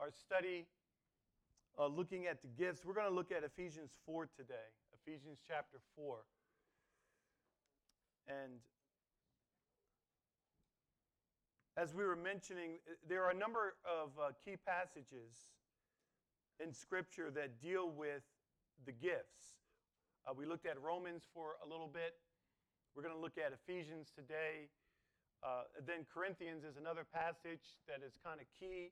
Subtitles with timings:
[0.00, 0.66] our study
[1.78, 2.84] uh, looking at the gifts.
[2.84, 4.70] We're going to look at Ephesians 4 today,
[5.02, 6.18] Ephesians chapter 4.
[8.28, 8.62] And
[11.76, 15.34] as we were mentioning, uh, there are a number of uh, key passages
[16.62, 18.22] in Scripture that deal with
[18.86, 19.58] the gifts.
[20.26, 22.14] Uh, we looked at Romans for a little bit.
[22.94, 24.70] We're going to look at Ephesians today.
[25.42, 28.90] Uh, then Corinthians is another passage that is kind of key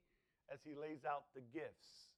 [0.51, 2.11] as he lays out the gifts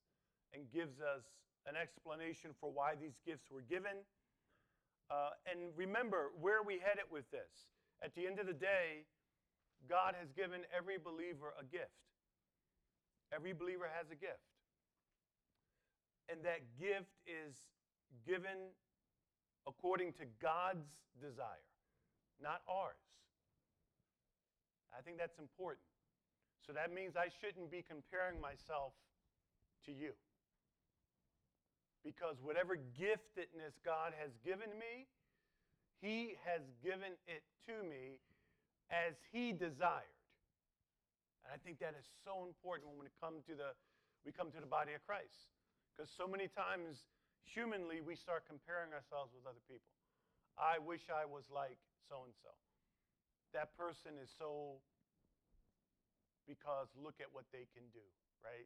[0.53, 1.23] and gives us
[1.65, 4.05] an explanation for why these gifts were given.
[5.09, 7.69] Uh, and remember, where we headed with this?
[8.03, 9.05] At the end of the day,
[9.89, 11.97] God has given every believer a gift.
[13.33, 14.45] Every believer has a gift.
[16.29, 17.57] And that gift is
[18.25, 18.73] given
[19.67, 20.85] according to God's
[21.21, 21.65] desire,
[22.41, 23.01] not ours.
[24.95, 25.88] I think that's important.
[26.69, 28.93] So that means I shouldn't be comparing myself
[29.89, 30.13] to you.
[32.05, 35.09] Because whatever giftedness God has given me,
[35.97, 38.21] He has given it to me
[38.93, 40.13] as He desired.
[41.41, 43.73] And I think that is so important when we come to the,
[44.21, 45.49] we come to the body of Christ.
[45.97, 47.09] Because so many times,
[47.49, 49.89] humanly, we start comparing ourselves with other people.
[50.53, 52.53] I wish I was like so and so.
[53.57, 54.77] That person is so
[56.49, 58.01] because look at what they can do,
[58.41, 58.65] right?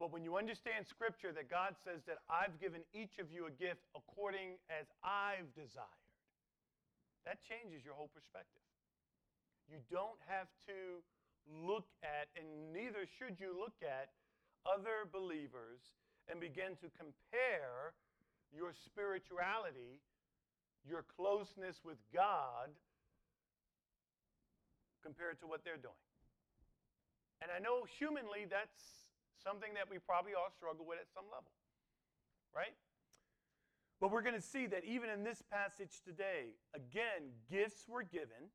[0.00, 3.52] But when you understand Scripture that God says that I've given each of you a
[3.52, 6.08] gift according as I've desired,
[7.28, 8.64] that changes your whole perspective.
[9.70, 11.04] You don't have to
[11.46, 14.10] look at, and neither should you look at,
[14.66, 15.82] other believers
[16.30, 17.94] and begin to compare
[18.54, 19.98] your spirituality,
[20.88, 22.70] your closeness with God,
[25.02, 25.98] compared to what they're doing.
[27.42, 29.10] And I know humanly that's
[29.42, 31.50] something that we probably all struggle with at some level,
[32.54, 32.78] right?
[33.98, 38.54] But we're going to see that even in this passage today, again, gifts were given,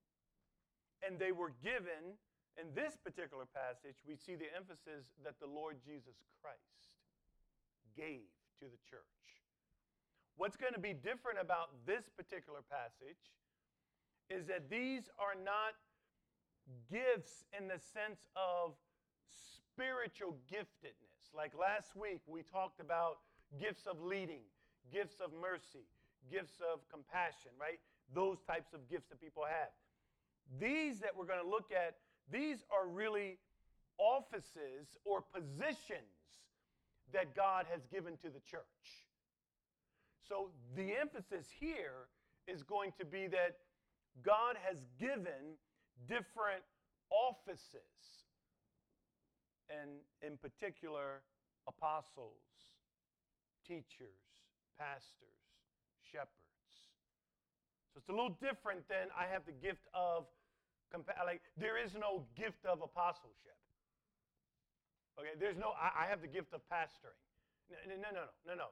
[1.03, 2.15] and they were given
[2.55, 6.95] in this particular passage, we see the emphasis that the Lord Jesus Christ
[7.95, 8.25] gave
[8.63, 9.03] to the church.
[10.37, 13.35] What's going to be different about this particular passage
[14.29, 15.77] is that these are not
[16.91, 18.73] gifts in the sense of
[19.77, 21.35] spiritual giftedness.
[21.35, 23.17] Like last week, we talked about
[23.61, 24.41] gifts of leading,
[24.91, 25.85] gifts of mercy,
[26.31, 27.77] gifts of compassion, right?
[28.13, 29.69] Those types of gifts that people have.
[30.59, 31.97] These that we're going to look at
[32.31, 33.37] these are really
[33.99, 36.41] offices or positions
[37.13, 39.05] that God has given to the church.
[40.27, 42.09] So the emphasis here
[42.47, 43.57] is going to be that
[44.25, 45.55] God has given
[46.07, 46.63] different
[47.11, 48.26] offices,
[49.69, 51.21] and in particular,
[51.67, 52.43] apostles,
[53.67, 54.23] teachers,
[54.79, 55.43] pastors,
[56.01, 56.31] shepherds.
[57.93, 60.25] So it's a little different than I have the gift of
[61.25, 63.59] like there is no gift of apostleship.
[65.19, 65.73] Okay, there's no.
[65.75, 67.17] I, I have the gift of pastoring.
[67.67, 68.69] No, no, no, no, no, no.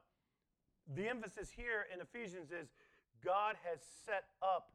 [0.94, 2.72] The emphasis here in Ephesians is
[3.24, 4.70] God has set up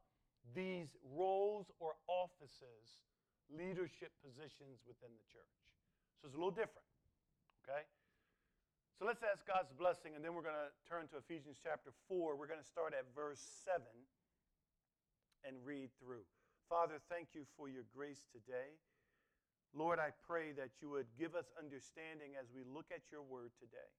[0.53, 3.07] these roles or offices,
[3.49, 5.70] leadership positions within the church.
[6.21, 6.85] So it's a little different.
[7.65, 7.81] Okay?
[9.01, 12.37] So let's ask God's blessing, and then we're going to turn to Ephesians chapter 4.
[12.37, 13.81] We're going to start at verse 7
[15.41, 16.21] and read through.
[16.69, 18.77] Father, thank you for your grace today.
[19.73, 23.49] Lord, I pray that you would give us understanding as we look at your word
[23.57, 23.89] today.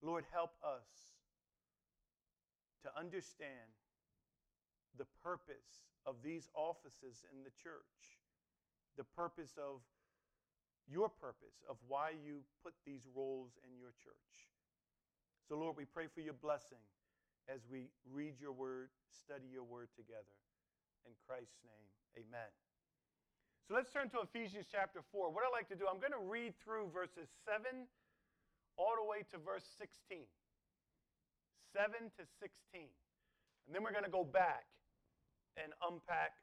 [0.00, 0.88] Lord, help us
[2.80, 3.76] to understand
[4.96, 8.16] the purpose of these offices in the church,
[8.96, 9.84] the purpose of
[10.90, 14.50] your purpose of why you put these roles in your church.
[15.48, 16.80] So, Lord, we pray for your blessing
[17.48, 20.36] as we read your word, study your word together.
[21.04, 22.48] In Christ's name, amen.
[23.68, 25.32] So let's turn to Ephesians chapter 4.
[25.32, 27.88] What I'd like to do, I'm going to read through verses 7
[28.76, 30.24] all the way to verse 16.
[31.72, 32.88] 7 to 16.
[33.64, 34.68] And then we're going to go back
[35.56, 36.36] and unpack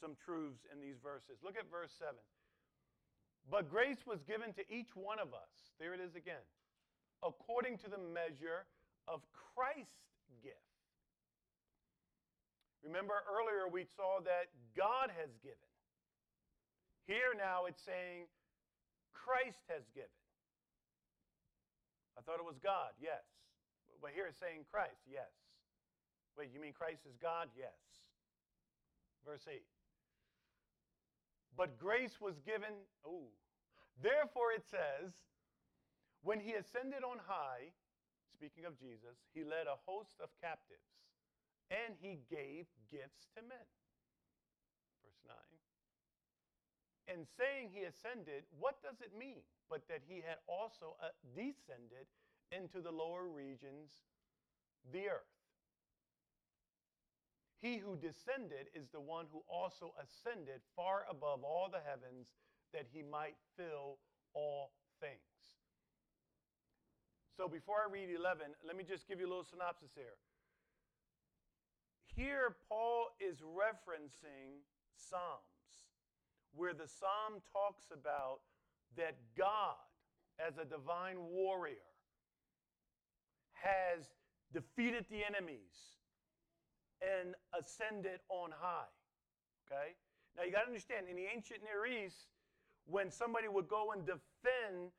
[0.00, 1.36] some truths in these verses.
[1.44, 2.16] Look at verse 7.
[3.50, 6.44] But grace was given to each one of us, there it is again,
[7.24, 8.68] according to the measure
[9.08, 9.24] of
[9.56, 10.56] Christ's gift.
[12.84, 15.68] Remember earlier we saw that God has given.
[17.08, 18.28] Here now it's saying
[19.16, 20.12] Christ has given.
[22.16, 23.24] I thought it was God, yes.
[24.02, 25.32] But here it's saying Christ, yes.
[26.36, 27.48] Wait, you mean Christ is God?
[27.56, 27.74] Yes.
[29.26, 29.64] Verse 8.
[31.58, 32.72] But grace was given,
[33.04, 33.26] oh,
[33.98, 35.10] Therefore, it says,
[36.22, 37.74] when he ascended on high,
[38.30, 40.86] speaking of Jesus, he led a host of captives
[41.70, 43.66] and he gave gifts to men.
[45.02, 47.18] Verse 9.
[47.18, 49.42] In saying he ascended, what does it mean?
[49.68, 52.06] But that he had also uh, descended
[52.54, 53.90] into the lower regions,
[54.92, 55.37] the earth.
[57.60, 62.28] He who descended is the one who also ascended far above all the heavens
[62.72, 63.98] that he might fill
[64.34, 64.70] all
[65.00, 65.18] things.
[67.36, 70.18] So before I read 11, let me just give you a little synopsis here.
[72.14, 74.62] Here, Paul is referencing
[74.96, 75.86] Psalms,
[76.54, 78.40] where the psalm talks about
[78.96, 79.78] that God,
[80.44, 81.86] as a divine warrior,
[83.52, 84.10] has
[84.52, 85.97] defeated the enemies
[87.02, 88.90] and ascended on high.
[89.66, 89.94] Okay?
[90.36, 92.26] Now you got to understand, in the ancient Near East,
[92.86, 94.92] when somebody would go and defend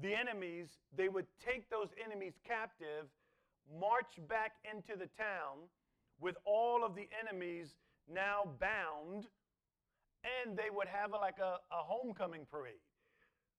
[0.00, 3.06] the enemies, they would take those enemies captive,
[3.80, 5.68] march back into the town
[6.20, 7.76] with all of the enemies
[8.12, 9.26] now bound,
[10.24, 12.82] and they would have like a, a homecoming parade.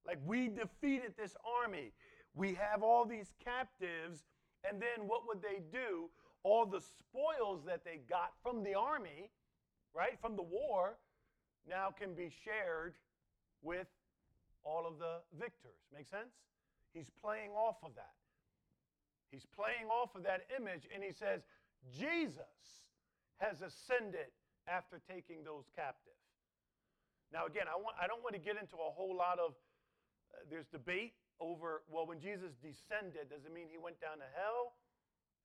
[0.05, 1.91] Like, we defeated this army.
[2.35, 4.23] We have all these captives,
[4.69, 6.09] and then what would they do?
[6.43, 9.29] All the spoils that they got from the army,
[9.93, 10.97] right, from the war,
[11.67, 12.95] now can be shared
[13.61, 13.87] with
[14.63, 15.79] all of the victors.
[15.93, 16.31] Make sense?
[16.93, 18.15] He's playing off of that.
[19.31, 21.41] He's playing off of that image, and he says,
[21.93, 22.81] Jesus
[23.37, 24.33] has ascended
[24.67, 26.17] after taking those captive.
[27.31, 29.53] Now, again, I, want, I don't want to get into a whole lot of,
[30.33, 34.29] uh, there's debate over, well, when Jesus descended, does it mean he went down to
[34.33, 34.73] hell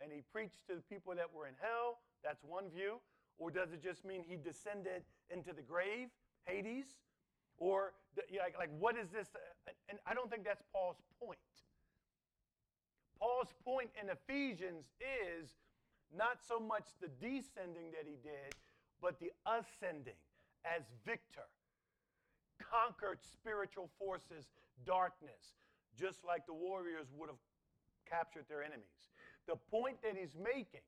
[0.01, 2.01] and he preached to the people that were in hell?
[2.23, 3.01] That's one view.
[3.39, 6.09] Or does it just mean he descended into the grave,
[6.47, 6.87] Hades?
[7.59, 9.29] Or, like, like, what is this?
[9.89, 11.39] And I don't think that's Paul's point.
[13.19, 15.51] Paul's point in Ephesians is
[16.17, 18.55] not so much the descending that he did,
[19.01, 20.19] but the ascending
[20.65, 21.47] as victor.
[22.59, 24.47] Conquered spiritual forces,
[24.87, 25.59] darkness,
[25.99, 27.43] just like the warriors would have
[28.09, 29.11] captured their enemies.
[29.47, 30.87] The point that he's making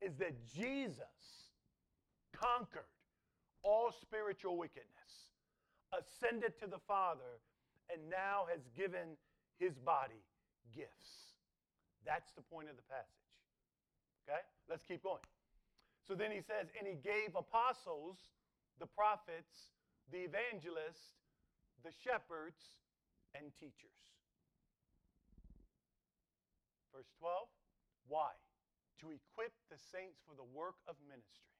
[0.00, 1.52] is that Jesus
[2.32, 2.88] conquered
[3.62, 5.28] all spiritual wickedness,
[5.92, 7.40] ascended to the Father,
[7.92, 9.18] and now has given
[9.58, 10.24] his body
[10.74, 11.36] gifts.
[12.06, 13.28] That's the point of the passage.
[14.24, 14.40] Okay?
[14.68, 15.20] Let's keep going.
[16.08, 18.16] So then he says, and he gave apostles,
[18.80, 19.76] the prophets,
[20.10, 21.20] the evangelists,
[21.84, 22.80] the shepherds,
[23.36, 24.00] and teachers.
[26.94, 27.46] Verse 12,
[28.08, 28.30] why?
[29.00, 31.56] To equip the saints for the work of ministry,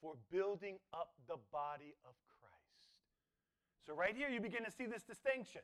[0.00, 2.48] for building up the body of Christ.
[3.86, 5.62] So, right here, you begin to see this distinction.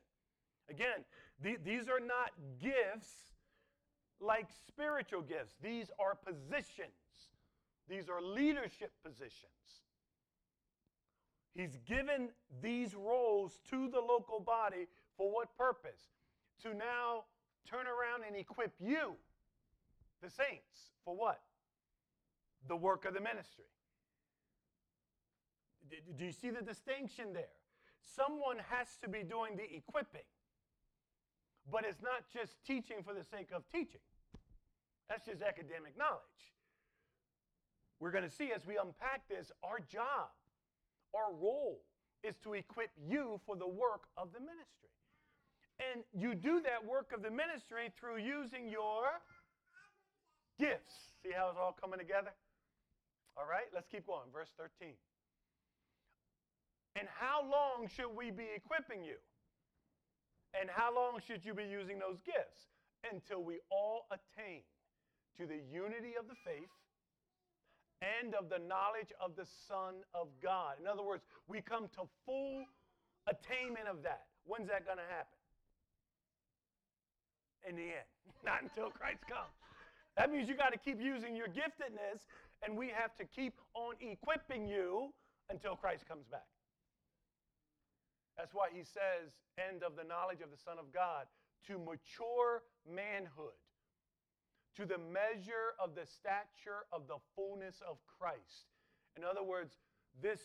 [0.70, 1.04] Again,
[1.42, 3.12] th- these are not gifts
[4.20, 5.54] like spiritual gifts.
[5.62, 7.34] These are positions,
[7.88, 9.84] these are leadership positions.
[11.54, 12.30] He's given
[12.62, 16.00] these roles to the local body for what purpose?
[16.62, 17.24] To now
[17.69, 19.14] turn around and equip you,
[20.22, 21.40] the saints, for what?
[22.69, 23.64] The work of the ministry.
[26.16, 27.56] Do you see the distinction there?
[28.16, 30.26] Someone has to be doing the equipping.
[31.70, 34.00] But it's not just teaching for the sake of teaching.
[35.08, 36.20] That's just academic knowledge.
[38.00, 40.29] We're going to see as we unpack this, our job,
[41.15, 41.81] our role
[42.22, 44.91] is to equip you for the work of the ministry.
[45.81, 49.10] And you do that work of the ministry through using your
[50.58, 50.94] gifts.
[51.22, 52.31] See how it's all coming together?
[53.36, 54.31] All right, let's keep going.
[54.32, 54.94] Verse 13.
[56.94, 59.19] And how long should we be equipping you?
[60.54, 62.70] And how long should you be using those gifts?
[63.10, 64.62] Until we all attain
[65.36, 66.70] to the unity of the faith
[68.22, 70.78] and of the knowledge of the Son of God.
[70.81, 72.64] In other words, we come to full
[73.26, 74.31] attainment of that.
[74.46, 75.34] When's that going to happen?
[77.68, 78.10] In the end,
[78.44, 79.52] not until Christ comes.
[80.16, 82.22] That means you got to keep using your giftedness,
[82.62, 85.12] and we have to keep on equipping you
[85.50, 86.46] until Christ comes back.
[88.36, 91.26] That's why he says, end of the knowledge of the Son of God,
[91.66, 93.58] to mature manhood,
[94.76, 98.70] to the measure of the stature of the fullness of Christ.
[99.16, 99.74] In other words,
[100.22, 100.40] this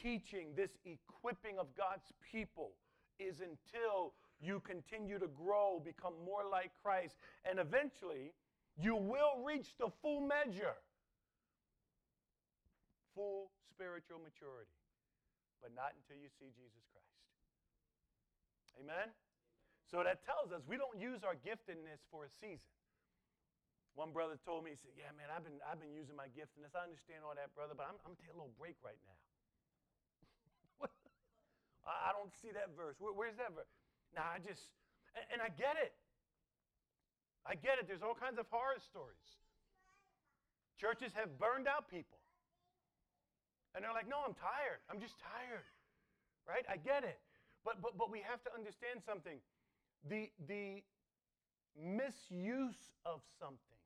[0.00, 2.72] teaching, this equipping of God's people
[3.18, 7.16] is until you continue to grow, become more like Christ,
[7.48, 8.32] and eventually
[8.76, 10.76] you will reach the full measure,
[13.14, 14.76] full spiritual maturity,
[15.64, 17.16] but not until you see Jesus Christ.
[18.76, 19.08] Amen?
[19.88, 22.68] So that tells us we don't use our giftedness for a season.
[23.96, 26.76] One brother told me, he said, Yeah, man, I've been, I've been using my giftedness.
[26.76, 29.00] I understand all that, brother, but I'm, I'm going to take a little break right
[29.08, 29.16] now.
[31.88, 33.00] I, don't see that verse.
[33.00, 33.72] Where, where's that verse?
[34.16, 34.72] Nah, I just,
[35.12, 35.92] and, and I get it.
[37.44, 37.86] I get it.
[37.86, 39.38] There's all kinds of horror stories.
[40.80, 42.18] Churches have burned out people.
[43.76, 44.80] And they're like, no, I'm tired.
[44.88, 45.68] I'm just tired.
[46.48, 46.64] Right?
[46.64, 47.20] I get it.
[47.60, 49.36] But, but, but we have to understand something.
[50.08, 50.80] The, the
[51.76, 53.82] misuse of something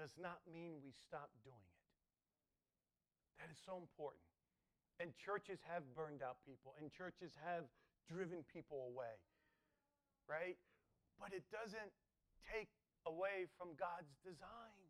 [0.00, 1.82] does not mean we stop doing it.
[3.42, 4.24] That is so important.
[4.98, 7.66] And churches have burned out people, and churches have
[8.08, 9.18] driven people away,
[10.28, 10.60] right?
[11.16, 11.90] But it doesn't
[12.46, 12.70] take
[13.08, 14.84] away from God's design.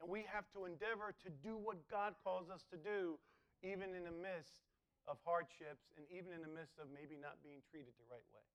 [0.00, 3.20] And we have to endeavor to do what God calls us to do,
[3.62, 4.64] even in the midst
[5.08, 8.46] of hardships and even in the midst of maybe not being treated the right way.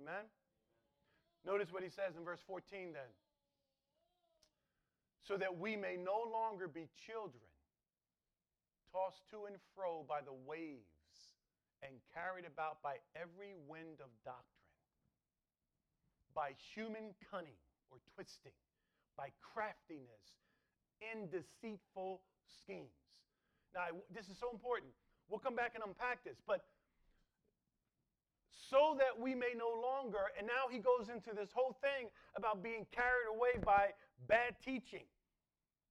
[0.00, 0.24] Amen?
[1.44, 3.12] Notice what he says in verse 14 then.
[5.22, 7.50] So that we may no longer be children,
[8.94, 11.36] tossed to and fro by the waves
[11.82, 14.55] and carried about by every wind of doctrine,
[16.36, 17.56] by human cunning
[17.90, 18.52] or twisting,
[19.16, 20.44] by craftiness
[21.00, 22.92] in deceitful schemes.
[23.74, 24.92] Now, this is so important.
[25.28, 26.64] We'll come back and unpack this, but
[28.70, 32.62] so that we may no longer, and now he goes into this whole thing about
[32.62, 33.90] being carried away by
[34.28, 35.04] bad teaching,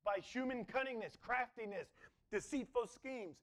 [0.05, 1.89] by human cunningness, craftiness,
[2.31, 3.37] deceitful schemes.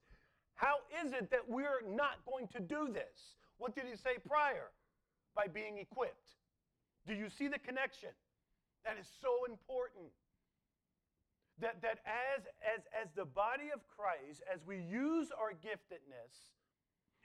[0.55, 3.35] How is it that we're not going to do this?
[3.57, 4.71] What did he say prior?
[5.35, 6.29] By being equipped.
[7.07, 8.09] Do you see the connection?
[8.85, 10.11] That is so important.
[11.59, 16.51] That, that as, as, as the body of Christ, as we use our giftedness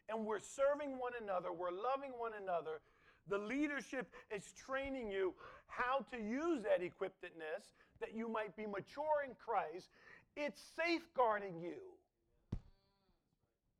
[0.08, 2.80] and we're serving one another, we're loving one another,
[3.28, 5.34] the leadership is training you
[5.66, 9.88] how to use that equippedness that you might be mature in Christ.
[10.36, 11.80] It's safeguarding you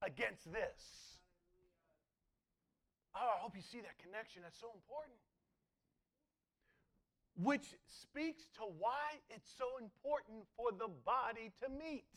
[0.02, 1.18] against this.
[3.14, 4.42] Oh, I hope you see that connection.
[4.42, 5.18] That's so important
[7.38, 12.10] which speaks to why it's so important for the body to meet.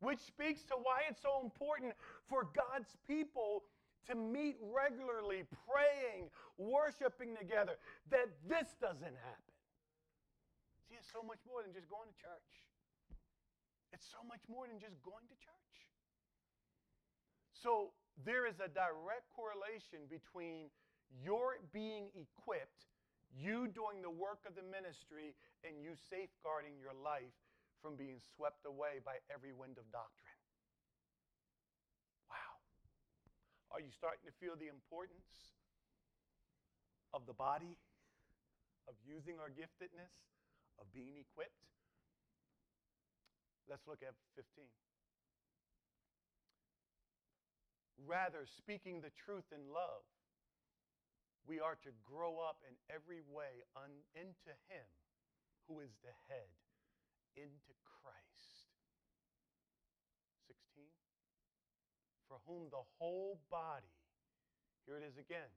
[0.00, 1.94] Which speaks to why it's so important
[2.26, 3.62] for God's people
[4.10, 7.78] to meet regularly, praying, worshiping together,
[8.10, 9.54] that this doesn't happen.
[10.90, 12.52] See, it's so much more than just going to church.
[13.94, 15.76] It's so much more than just going to church.
[17.54, 17.94] So
[18.26, 20.70] there is a direct correlation between
[21.22, 22.90] your being equipped
[23.34, 27.36] you doing the work of the ministry and you safeguarding your life
[27.82, 30.40] from being swept away by every wind of doctrine.
[32.26, 32.58] Wow.
[33.70, 35.54] Are you starting to feel the importance
[37.14, 37.78] of the body,
[38.88, 40.12] of using our giftedness,
[40.80, 41.62] of being equipped?
[43.68, 44.64] Let's look at 15.
[48.06, 50.06] Rather, speaking the truth in love
[51.48, 54.84] we are to grow up in every way un, into Him
[55.64, 56.52] who is the head,
[57.40, 57.72] into
[58.04, 58.68] Christ.
[60.44, 60.84] 16.
[62.28, 63.96] For whom the whole body,
[64.84, 65.48] here it is again,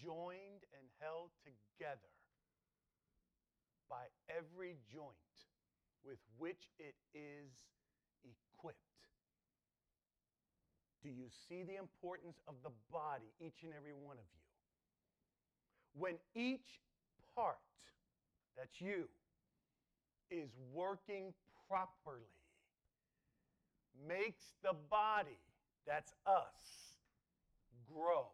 [0.00, 2.12] joined and held together
[3.92, 5.36] by every joint
[6.00, 7.52] with which it is
[8.24, 8.80] equipped.
[11.04, 14.41] Do you see the importance of the body, each and every one of you?
[15.96, 16.80] When each
[17.34, 17.56] part,
[18.56, 19.08] that's you,
[20.30, 21.32] is working
[21.68, 22.22] properly,
[24.08, 25.38] makes the body,
[25.86, 26.96] that's us,
[27.92, 28.26] grow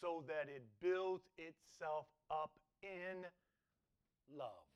[0.00, 3.24] so that it builds itself up in
[4.36, 4.66] love.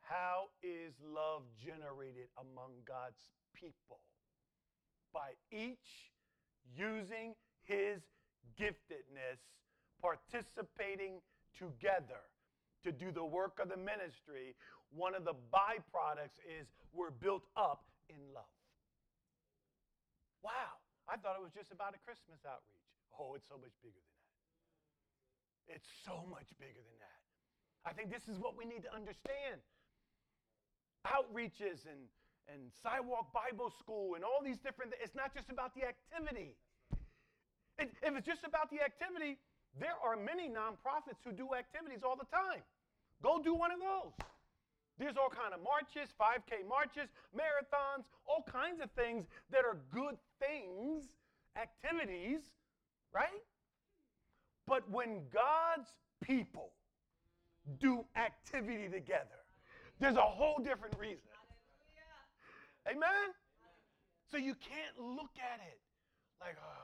[0.00, 4.00] How is love generated among God's people?
[5.12, 6.12] By each
[6.76, 8.02] using his
[8.60, 9.40] giftedness
[10.04, 11.24] participating
[11.56, 12.20] together
[12.84, 14.52] to do the work of the ministry,
[14.92, 18.52] one of the byproducts is we're built up in love.
[20.44, 20.76] Wow,
[21.08, 22.84] I thought it was just about a Christmas outreach.
[23.16, 25.80] Oh, it's so much bigger than that.
[25.80, 27.20] It's so much bigger than that.
[27.88, 29.64] I think this is what we need to understand.
[31.08, 32.12] Outreaches and,
[32.52, 36.60] and sidewalk Bible school and all these different it's not just about the activity.
[37.80, 39.40] It, if it's just about the activity,
[39.80, 42.62] there are many nonprofits who do activities all the time.
[43.22, 44.14] Go do one of those.
[44.98, 50.14] There's all kind of marches, 5K marches, marathons, all kinds of things that are good
[50.38, 51.10] things,
[51.56, 52.54] activities
[53.14, 53.42] right?
[54.66, 55.88] But when God's
[56.20, 56.72] people
[57.78, 59.40] do activity together,
[60.00, 61.22] there's a whole different reason.
[62.88, 63.32] Amen?
[64.30, 65.78] So you can't look at it
[66.40, 66.83] like, oh.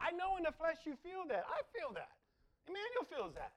[0.00, 1.44] I know in the flesh you feel that.
[1.44, 2.16] I feel that.
[2.64, 3.52] Emmanuel feels that.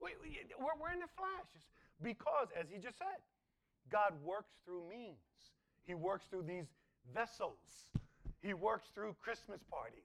[0.00, 1.48] We, we, we're, we're in the flesh.
[1.56, 1.72] It's
[2.04, 3.20] because, as he just said,
[3.88, 5.16] God works through means.
[5.88, 6.68] He works through these
[7.14, 7.88] vessels.
[8.42, 10.04] He works through Christmas parties.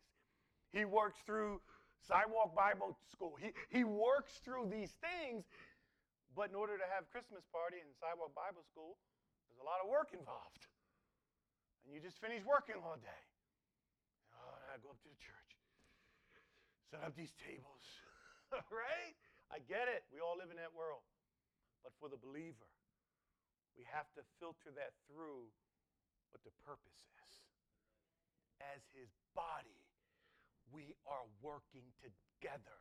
[0.72, 1.60] He works through
[2.00, 3.36] Sidewalk Bible School.
[3.36, 5.44] He, he works through these things,
[6.32, 8.96] but in order to have Christmas party and Sidewalk Bible School,
[9.50, 10.64] there's a lot of work involved.
[11.84, 13.24] And you just finish working all day.
[14.72, 15.52] I go up to the church,
[16.88, 17.84] set up these tables,
[18.72, 19.20] right?
[19.52, 20.08] I get it.
[20.16, 21.04] We all live in that world.
[21.84, 22.72] But for the believer,
[23.76, 25.44] we have to filter that through
[26.32, 27.32] what the purpose is.
[28.64, 29.76] As his body,
[30.72, 32.80] we are working together,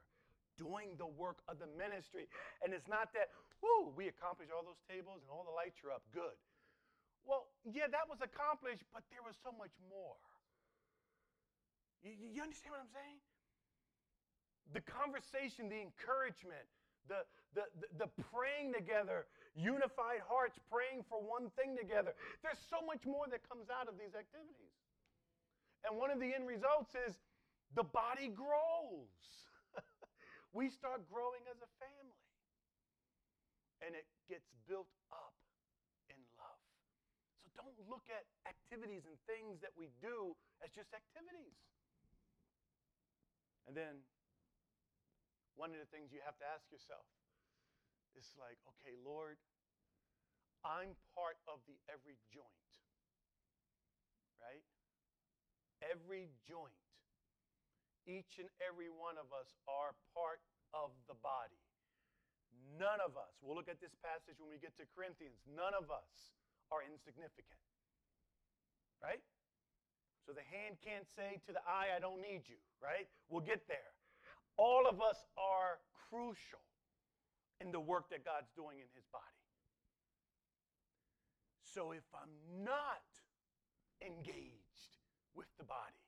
[0.55, 2.31] doing the work of the ministry.
[2.63, 5.91] And it's not that, whoo, we accomplished all those tables and all the lights are
[5.91, 6.07] up.
[6.15, 6.39] Good.
[7.27, 10.21] Well, yeah, that was accomplished, but there was so much more.
[12.00, 13.19] You, you understand what I'm saying?
[14.73, 16.64] The conversation, the encouragement,
[17.11, 17.26] the,
[17.59, 19.26] the, the, the, praying together,
[19.59, 22.14] unified hearts praying for one thing together.
[22.47, 24.78] There's so much more that comes out of these activities.
[25.83, 27.19] And one of the end results is
[27.75, 29.11] the body grows.
[30.57, 32.25] we start growing as a family.
[33.80, 35.35] And it gets built up
[36.12, 36.62] in love.
[37.42, 41.59] So don't look at activities and things that we do as just activities.
[43.69, 44.05] And then
[45.55, 47.05] one of the things you have to ask yourself
[48.17, 49.37] is like, okay, Lord,
[50.64, 52.71] I'm part of the every joint,
[54.40, 54.64] right?
[55.81, 56.76] Every joint.
[58.05, 60.41] Each and every one of us are part
[60.73, 61.61] of the body.
[62.76, 65.89] None of us, we'll look at this passage when we get to Corinthians, none of
[65.89, 66.35] us
[66.73, 67.61] are insignificant,
[68.99, 69.23] right?
[70.30, 73.10] So the hand can't say to the eye, I don't need you, right?
[73.26, 73.90] We'll get there.
[74.54, 76.62] All of us are crucial
[77.58, 79.43] in the work that God's doing in his body.
[81.66, 82.30] So if I'm
[82.62, 83.02] not
[83.99, 85.02] engaged
[85.34, 85.99] with the body,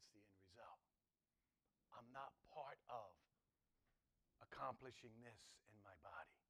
[0.00, 0.80] what's the end result?
[1.92, 3.12] I'm not part of
[4.48, 6.40] accomplishing this in my body,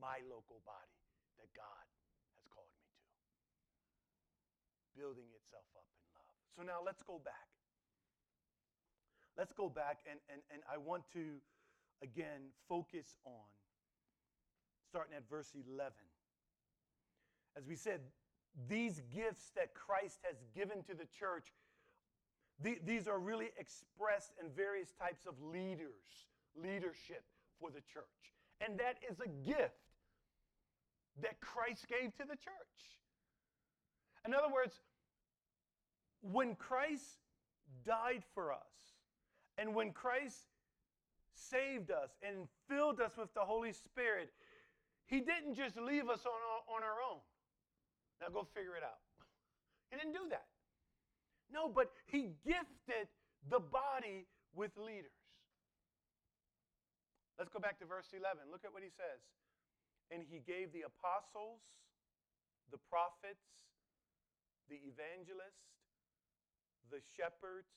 [0.00, 1.04] my local body
[1.36, 1.84] that God
[2.32, 3.04] has called me to.
[4.96, 6.34] Building itself up in love.
[6.56, 7.50] So now let's go back.
[9.36, 11.42] Let's go back, and, and, and I want to,
[12.02, 13.50] again, focus on,
[14.88, 15.90] starting at verse 11.
[17.56, 18.00] As we said,
[18.68, 21.50] these gifts that Christ has given to the church,
[22.62, 27.24] the, these are really expressed in various types of leaders, leadership
[27.58, 28.34] for the church.
[28.60, 29.74] And that is a gift
[31.22, 33.02] that Christ gave to the church.
[34.26, 34.80] In other words,
[36.22, 37.20] when Christ
[37.84, 38.58] died for us,
[39.58, 40.48] and when Christ
[41.34, 44.32] saved us and filled us with the Holy Spirit,
[45.06, 47.20] He didn't just leave us on our, on our own.
[48.20, 49.02] Now go figure it out.
[49.90, 50.46] He didn't do that.
[51.52, 53.06] No, but He gifted
[53.50, 55.14] the body with leaders.
[57.38, 58.50] Let's go back to verse 11.
[58.50, 59.22] Look at what He says.
[60.10, 61.62] And He gave the apostles,
[62.72, 63.44] the prophets,
[64.68, 65.74] the evangelists,
[66.90, 67.70] the shepherds,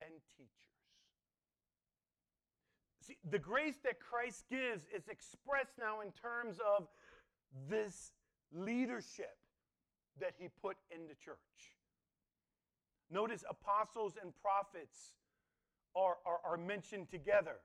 [0.00, 0.72] and teachers.
[3.02, 6.86] See, the grace that Christ gives is expressed now in terms of
[7.68, 8.12] this
[8.52, 9.36] leadership
[10.20, 11.38] that he put in the church.
[13.10, 15.12] Notice apostles and prophets
[15.94, 17.56] are, are, are mentioned together.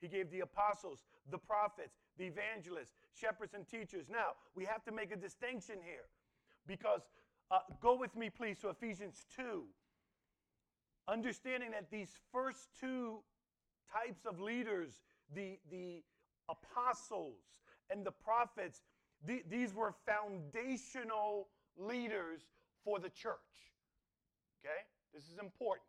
[0.00, 4.06] He gave the apostles, the prophets, the evangelists, shepherds, and teachers.
[4.10, 6.10] Now, we have to make a distinction here
[6.66, 7.02] because
[7.52, 9.62] uh, go with me, please, to Ephesians 2.
[11.06, 13.18] Understanding that these first two
[13.92, 15.02] types of leaders,
[15.34, 16.02] the, the
[16.48, 17.42] apostles
[17.90, 18.80] and the prophets,
[19.26, 22.40] the, these were foundational leaders
[22.84, 23.36] for the church.
[24.64, 24.86] Okay?
[25.12, 25.86] This is important.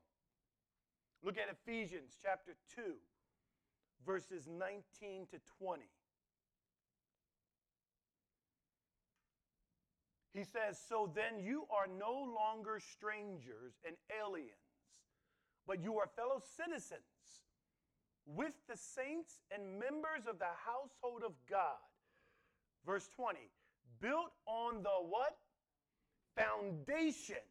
[1.24, 2.82] Look at Ephesians chapter 2,
[4.06, 5.84] verses 19 to 20.
[10.34, 14.50] He says, So then you are no longer strangers and aliens,
[15.68, 17.04] but you are fellow citizens
[18.26, 21.78] with the saints and members of the household of God.
[22.86, 23.38] Verse 20,
[24.02, 25.38] built on the what?
[26.36, 27.44] Foundation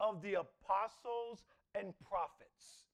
[0.00, 1.44] of the apostles
[1.74, 2.90] and prophets.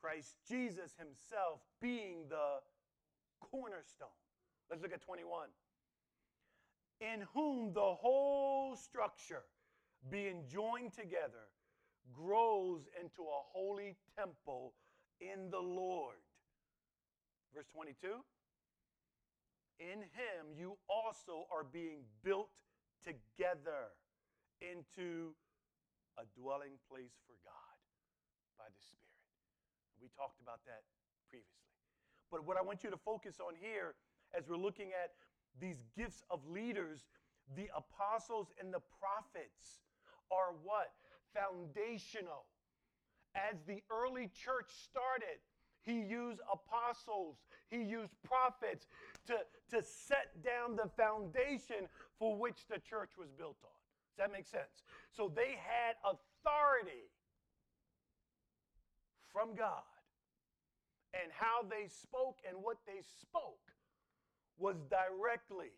[0.00, 2.60] Christ Jesus himself being the
[3.40, 4.08] cornerstone.
[4.70, 5.48] Let's look at 21.
[7.12, 9.44] In whom the whole structure,
[10.10, 11.52] being joined together,
[12.12, 14.72] grows into a holy temple
[15.20, 16.16] in the Lord.
[17.54, 18.08] Verse 22
[19.80, 22.62] In him you also are being built
[23.04, 23.92] together
[24.60, 25.34] into
[26.16, 27.76] a dwelling place for God
[28.56, 29.04] by the Spirit.
[30.00, 30.88] We talked about that
[31.28, 31.68] previously.
[32.30, 33.94] But what I want you to focus on here
[34.36, 35.12] as we're looking at
[35.60, 37.04] these gifts of leaders,
[37.56, 39.80] the apostles and the prophets
[40.30, 40.92] are what?
[41.34, 42.46] Foundational.
[43.34, 45.42] As the early church started,
[45.82, 47.36] he used apostles,
[47.68, 48.86] he used prophets
[49.26, 49.36] to,
[49.70, 51.88] to set down the foundation
[52.18, 53.78] for which the church was built on.
[54.16, 54.82] Does that make sense?
[55.10, 57.10] So they had authority
[59.32, 59.82] from God.
[61.12, 63.73] And how they spoke and what they spoke
[64.58, 65.72] was directly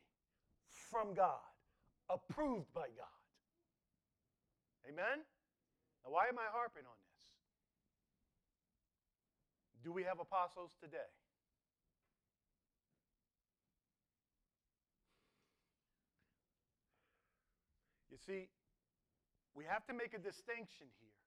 [0.91, 1.41] from God,
[2.11, 3.21] approved by God.
[4.89, 5.25] Amen?
[6.05, 7.23] Now, why am I harping on this?
[9.83, 11.11] Do we have apostles today?
[18.11, 18.49] You see,
[19.55, 21.21] we have to make a distinction here.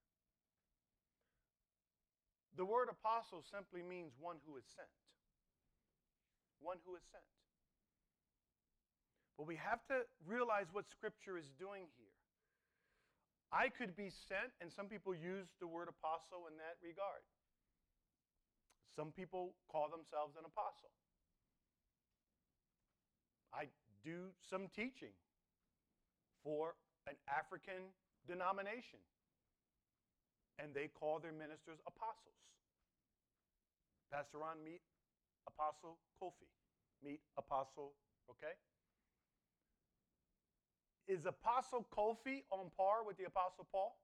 [2.57, 4.89] The word apostle simply means one who is sent.
[6.59, 7.23] One who is sent.
[9.39, 12.12] But we have to realize what Scripture is doing here.
[13.56, 17.23] I could be sent, and some people use the word apostle in that regard.
[18.99, 20.91] Some people call themselves an apostle.
[23.56, 23.71] I
[24.04, 25.15] do some teaching
[26.43, 26.75] for
[27.08, 27.95] an African
[28.28, 28.99] denomination,
[30.60, 32.43] and they call their ministers apostles.
[34.12, 34.84] Pastor Ron, meet
[35.47, 36.52] Apostle Kofi.
[36.99, 37.95] Meet Apostle,
[38.28, 38.60] okay?
[41.09, 43.97] Is Apostle Kofi on par with the Apostle Paul?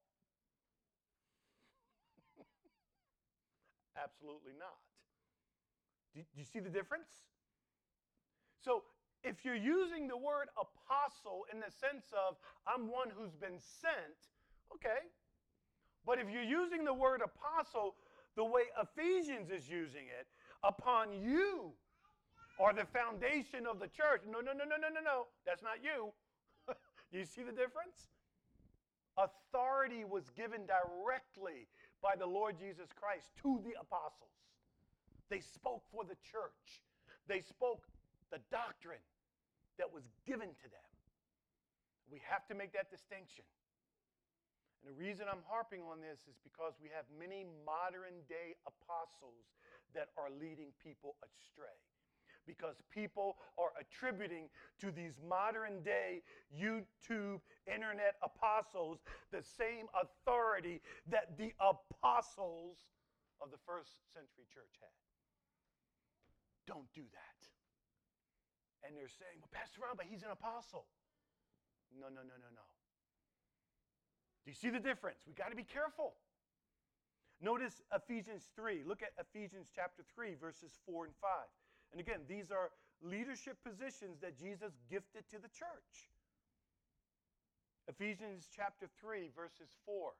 [4.03, 4.81] Absolutely not.
[6.15, 7.29] Do, do you see the difference?
[8.59, 8.81] So
[9.23, 14.33] if you're using the word apostle in the sense of I'm one who's been sent,
[14.73, 15.05] okay.
[16.07, 17.93] But if you're using the word apostle
[18.35, 20.25] the way Ephesians is using it,
[20.63, 21.73] upon you
[22.59, 24.25] are the foundation of the church.
[24.25, 25.27] No, no, no, no, no, no, no.
[25.45, 26.09] That's not you.
[27.15, 28.11] Do you see the difference?
[29.15, 31.71] Authority was given directly
[32.03, 34.35] by the Lord Jesus Christ to the apostles.
[35.31, 36.83] They spoke for the church.
[37.31, 37.87] They spoke
[38.35, 38.99] the doctrine
[39.79, 40.89] that was given to them.
[42.11, 43.47] We have to make that distinction.
[44.83, 49.55] And the reason I'm harping on this is because we have many modern day apostles
[49.95, 51.79] that are leading people astray.
[52.45, 56.21] Because people are attributing to these modern day
[56.53, 58.99] YouTube, internet apostles
[59.31, 62.77] the same authority that the apostles
[63.41, 64.93] of the first century church had.
[66.67, 67.35] Don't do that
[68.85, 70.85] and they're saying, well, Pastor Ron, but he's an apostle.
[71.89, 72.65] No, no, no, no, no.
[74.45, 75.25] Do you see the difference?
[75.25, 76.13] We got to be careful.
[77.41, 78.85] Notice Ephesians 3.
[78.85, 81.29] Look at Ephesians chapter 3, verses 4 and 5.
[81.91, 82.71] And again, these are
[83.01, 86.09] leadership positions that Jesus gifted to the church.
[87.87, 90.11] Ephesians chapter 3, verses 4.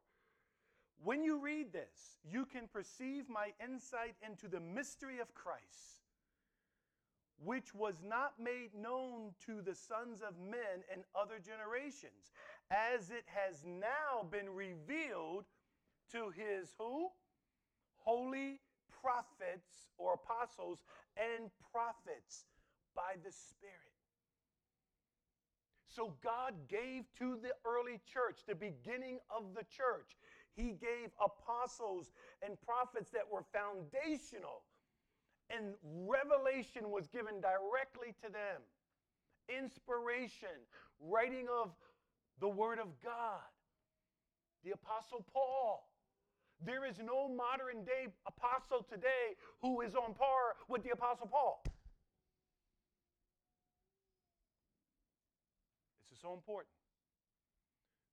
[1.04, 6.06] When you read this, you can perceive my insight into the mystery of Christ
[7.44, 12.32] which was not made known to the sons of men in other generations,
[12.72, 15.46] as it has now been revealed
[16.12, 17.10] to his who?
[17.98, 18.60] Holy
[19.06, 20.80] prophets or apostles
[21.14, 22.46] and prophets
[22.96, 23.94] by the Spirit.
[25.88, 30.18] So God gave to the early church, the beginning of the church,
[30.56, 34.66] He gave apostles and prophets that were foundational
[35.50, 38.62] and revelation was given directly to them.
[39.48, 40.58] Inspiration,
[41.00, 41.70] writing of
[42.40, 43.46] the Word of God.
[44.64, 45.88] The Apostle Paul.
[46.66, 51.62] There is no modern day apostle today who is on par with the Apostle Paul.
[56.02, 56.74] This is so important.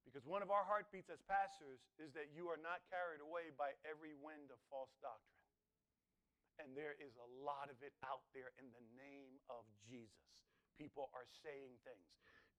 [0.04, 3.72] Because one of our heartbeats as pastors is that you are not carried away by
[3.88, 5.40] every wind of false doctrine.
[6.60, 10.28] And there is a lot of it out there in the name of Jesus.
[10.76, 12.12] People are saying things.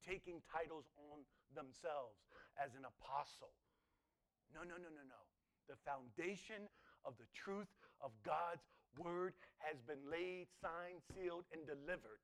[0.03, 1.23] taking titles on
[1.55, 2.27] themselves
[2.59, 3.55] as an apostle.
[4.51, 5.21] No, no, no, no, no.
[5.69, 6.67] The foundation
[7.05, 7.71] of the truth
[8.01, 8.63] of God's
[8.97, 12.21] word has been laid, signed, sealed, and delivered.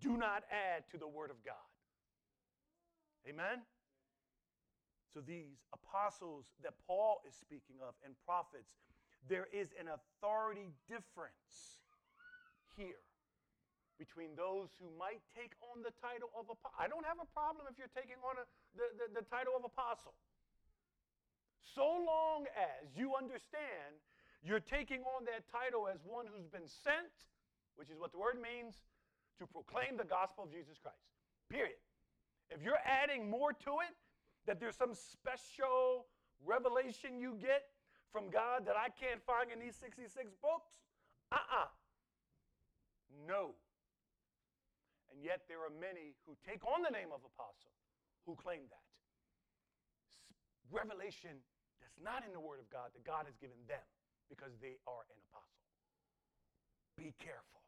[0.00, 1.70] Do not add to the word of God.
[3.26, 3.62] Amen?
[5.14, 8.76] So these apostles that Paul is speaking of and prophets,
[9.26, 11.80] there is an authority difference
[12.76, 13.00] here
[13.96, 16.76] between those who might take on the title of apostle.
[16.76, 18.44] I don't have a problem if you're taking on a,
[18.76, 20.12] the, the, the title of apostle.
[21.74, 23.98] So long as you understand
[24.46, 27.10] you're taking on that title as one who's been sent,
[27.74, 28.78] which is what the word means,
[29.42, 31.02] to proclaim the gospel of Jesus Christ.
[31.50, 31.82] Period.
[32.54, 33.94] If you're adding more to it,
[34.46, 36.06] that there's some special
[36.46, 37.74] revelation you get
[38.12, 40.70] from God that I can't find in these 66 books,
[41.34, 41.68] uh uh
[43.26, 43.58] No.
[45.10, 47.74] And yet there are many who take on the name of apostle
[48.24, 48.86] who claim that.
[50.70, 51.42] Revelation
[51.86, 53.86] that's not in the Word of God that God has given them
[54.26, 55.62] because they are an apostle.
[56.98, 57.62] Be careful.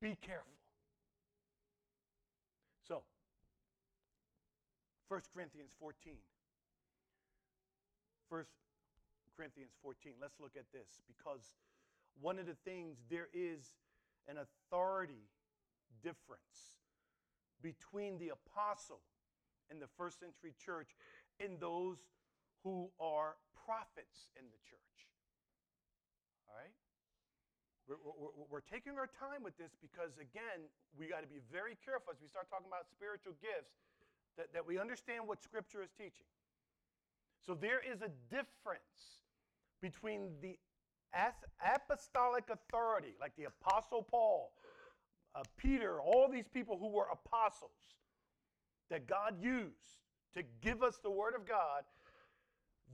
[0.00, 0.56] Be careful.
[2.88, 3.04] So,
[5.08, 6.16] 1 Corinthians 14.
[8.30, 8.44] 1
[9.36, 10.12] Corinthians 14.
[10.16, 11.52] Let's look at this because
[12.20, 13.76] one of the things there is
[14.26, 15.28] an authority
[16.02, 16.80] difference
[17.60, 19.04] between the apostle
[19.70, 20.96] and the first century church
[21.38, 21.98] and those
[22.62, 24.98] who are prophets in the church.
[26.48, 26.74] All right?
[27.86, 31.76] We're, we're, we're, taking our time with this because, again, we got to be very
[31.82, 33.74] careful as we start talking about spiritual gifts
[34.38, 36.30] that, that we understand what Scripture is teaching.
[37.42, 39.26] So there is a difference
[39.82, 40.56] between the
[41.60, 44.52] apostolic authority, like the Apostle Paul,
[45.34, 47.98] uh, Peter, all these people who were apostles
[48.90, 50.00] that God used
[50.34, 51.82] to give us the Word of God,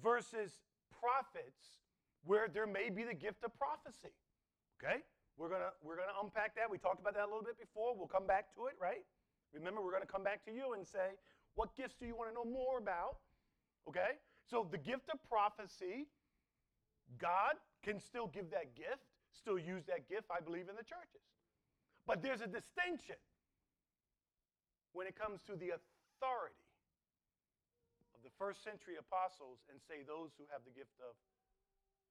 [0.02, 0.58] versus
[0.92, 1.78] prophets
[2.24, 4.14] where there may be the gift of prophecy.
[4.78, 5.02] Okay?
[5.37, 6.70] We're gonna we're gonna unpack that.
[6.70, 7.94] We talked about that a little bit before.
[7.94, 9.06] We'll come back to it, right?
[9.54, 11.14] Remember, we're gonna come back to you and say,
[11.54, 13.18] what gifts do you want to know more about?
[13.88, 14.18] Okay?
[14.44, 16.06] So the gift of prophecy,
[17.18, 21.24] God can still give that gift, still use that gift, I believe, in the churches.
[22.06, 23.16] But there's a distinction
[24.92, 26.67] when it comes to the authority
[28.38, 31.12] first century apostles and say those who have the gift of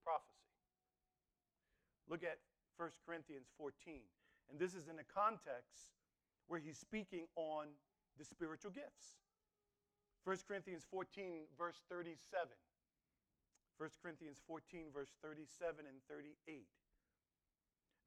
[0.04, 0.52] prophecy.
[2.12, 2.44] Look at
[2.76, 4.04] 1 Corinthians 14.
[4.52, 5.96] And this is in a context
[6.48, 7.68] where he's speaking on
[8.20, 9.20] the spiritual gifts.
[10.24, 12.20] 1 Corinthians 14, verse 37.
[13.80, 16.68] 1 Corinthians 14, verse 37 and 38.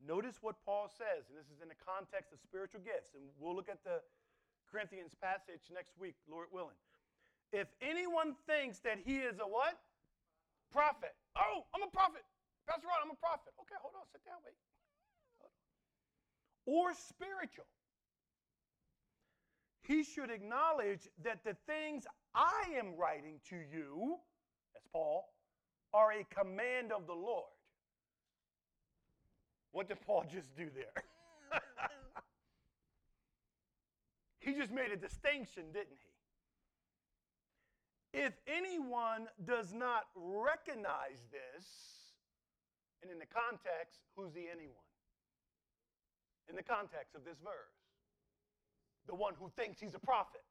[0.00, 3.12] Notice what Paul says, and this is in the context of spiritual gifts.
[3.12, 4.00] And we'll look at the
[4.68, 6.76] Corinthians passage next week, Lord willing.
[7.52, 9.78] If anyone thinks that he is a what?
[10.72, 11.14] Prophet.
[11.36, 12.22] Oh, I'm a prophet.
[12.68, 13.52] Pastor Ron, I'm a prophet.
[13.60, 14.54] Okay, hold on, sit down, wait.
[16.66, 17.66] Or spiritual.
[19.82, 24.18] He should acknowledge that the things I am writing to you,
[24.76, 25.24] as Paul,
[25.92, 27.50] are a command of the Lord.
[29.72, 31.02] What did Paul just do there?
[34.38, 36.09] he just made a distinction, didn't he?
[38.12, 41.66] If anyone does not recognize this,
[43.02, 44.88] and in the context, who's the anyone?
[46.48, 47.78] In the context of this verse,
[49.06, 50.42] the one who thinks he's a prophet.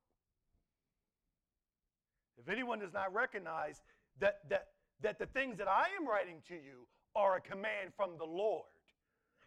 [2.38, 3.82] If anyone does not recognize
[4.20, 4.68] that, that,
[5.02, 8.64] that the things that I am writing to you are a command from the Lord,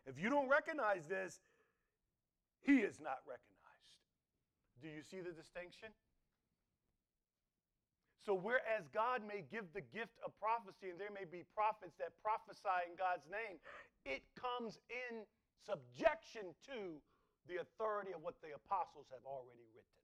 [0.07, 1.41] if you don't recognize this,
[2.61, 3.53] he is not recognized.
[4.83, 5.89] Do you see the distinction?
[8.23, 12.15] So, whereas God may give the gift of prophecy and there may be prophets that
[12.23, 13.59] prophesy in God's name,
[14.07, 15.27] it comes in
[15.67, 17.03] subjection to
[17.51, 19.99] the authority of what the apostles have already written.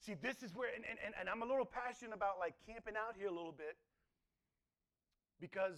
[0.00, 3.12] See, this is where, and, and, and I'm a little passionate about like camping out
[3.18, 3.76] here a little bit
[5.36, 5.76] because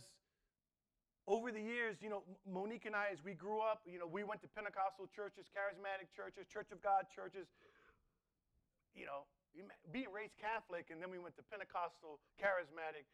[1.27, 4.23] over the years, you know, Monique and I, as we grew up, you know, we
[4.23, 7.49] went to Pentecostal churches, charismatic churches, Church of God churches.
[8.95, 9.29] You know,
[9.91, 13.09] being raised Catholic, and then we went to Pentecostal, Charismatic,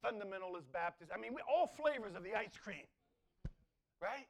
[0.00, 1.10] Fundamentalist, Baptist.
[1.12, 2.86] I mean, we all flavors of the ice cream,
[4.00, 4.28] right?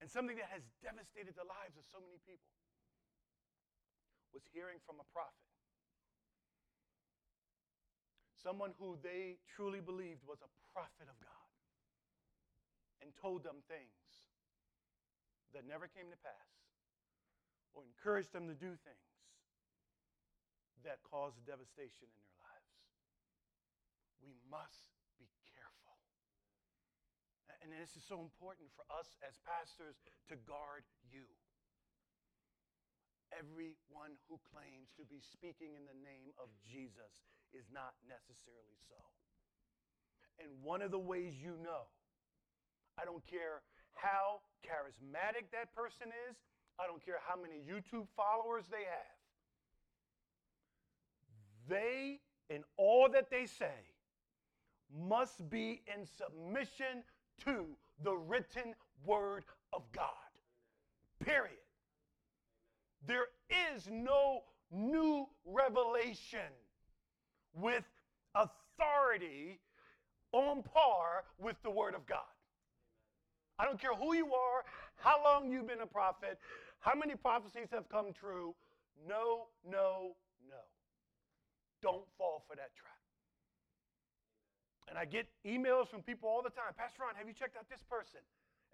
[0.00, 2.52] And something that has devastated the lives of so many people
[4.32, 5.48] was hearing from a prophet.
[8.36, 11.50] Someone who they truly believed was a prophet of God
[13.02, 14.28] and told them things
[15.56, 16.52] that never came to pass
[17.74, 19.15] or encouraged them to do things
[20.84, 22.72] that cause devastation in their lives.
[24.20, 25.96] We must be careful.
[27.62, 29.96] And this is so important for us as pastors
[30.28, 31.26] to guard you.
[33.34, 39.00] Everyone who claims to be speaking in the name of Jesus is not necessarily so.
[40.38, 41.90] And one of the ways you know,
[43.00, 43.64] I don't care
[43.96, 46.36] how charismatic that person is,
[46.76, 49.15] I don't care how many YouTube followers they have,
[51.68, 53.74] they, in all that they say,
[55.08, 57.02] must be in submission
[57.44, 57.66] to
[58.02, 58.74] the written
[59.04, 60.10] word of God.
[61.24, 61.56] Period.
[63.06, 63.26] There
[63.74, 66.52] is no new revelation
[67.54, 67.84] with
[68.34, 69.60] authority
[70.32, 72.18] on par with the Word of God.
[73.58, 74.64] I don't care who you are,
[74.96, 76.38] how long you've been a prophet,
[76.80, 78.54] how many prophecies have come true.
[79.08, 80.16] No, no,
[80.48, 80.56] no.
[81.86, 82.98] Don't fall for that trap.
[84.90, 87.70] And I get emails from people all the time Pastor Ron, have you checked out
[87.70, 88.18] this person?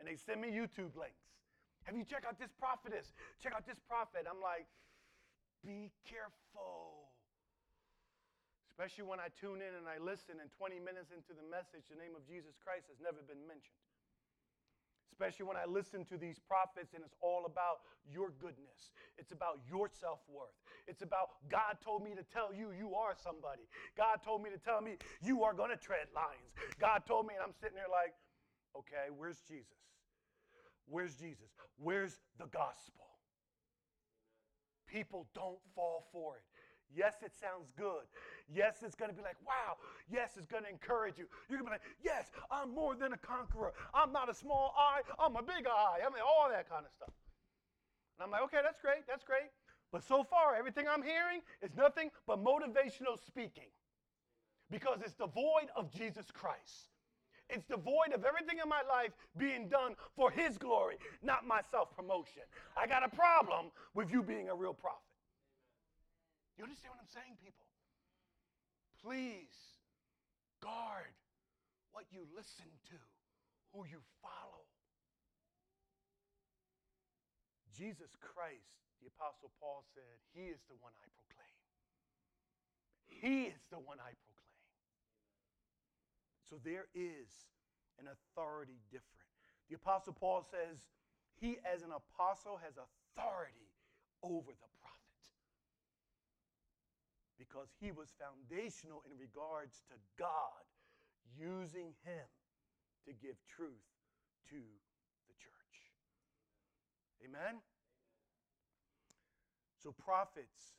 [0.01, 1.29] And they send me YouTube links.
[1.85, 3.12] Have you checked out this prophetess?
[3.44, 4.25] Check out this prophet.
[4.25, 4.64] I'm like,
[5.61, 7.12] be careful.
[8.72, 12.01] Especially when I tune in and I listen, and 20 minutes into the message, the
[12.01, 13.77] name of Jesus Christ has never been mentioned.
[15.12, 18.96] Especially when I listen to these prophets and it's all about your goodness.
[19.18, 20.57] It's about your self worth.
[20.88, 23.68] It's about God told me to tell you you are somebody.
[23.94, 26.48] God told me to tell me you are going to tread lions.
[26.81, 28.16] God told me, and I'm sitting there like,
[28.75, 29.77] okay, where's Jesus?
[30.88, 31.53] Where's Jesus?
[31.77, 33.05] Where's the gospel?
[34.88, 36.44] People don't fall for it.
[36.94, 38.05] Yes, it sounds good.
[38.52, 39.76] Yes, it's going to be like, wow.
[40.11, 41.26] Yes, it's going to encourage you.
[41.48, 43.72] You're going to be like, yes, I'm more than a conqueror.
[43.94, 46.05] I'm not a small I, I'm a big I.
[46.05, 47.14] I mean, all that kind of stuff.
[48.18, 49.07] And I'm like, okay, that's great.
[49.09, 49.48] That's great.
[49.90, 53.68] But so far, everything I'm hearing is nothing but motivational speaking
[54.70, 56.88] because it's devoid of Jesus Christ.
[57.50, 61.94] It's devoid of everything in my life being done for His glory, not my self
[61.94, 62.42] promotion.
[62.76, 65.12] I got a problem with you being a real prophet.
[66.56, 67.66] You understand what I'm saying, people?
[69.00, 69.56] Please
[70.62, 71.10] guard
[71.90, 72.98] what you listen to,
[73.72, 74.64] who you follow.
[77.72, 78.68] Jesus Christ,
[79.00, 81.58] the Apostle Paul said, He is the one I proclaim.
[83.08, 84.32] He is the one I proclaim.
[86.46, 87.32] So there is
[87.96, 89.26] an authority different.
[89.72, 90.78] The Apostle Paul says,
[91.40, 93.72] He, as an apostle, has authority
[94.22, 94.70] over the
[97.42, 100.62] because he was foundational in regards to God
[101.35, 102.28] using him
[103.02, 103.90] to give truth
[104.46, 104.62] to
[105.26, 105.74] the church.
[107.26, 107.59] Amen?
[109.83, 110.78] So, prophets,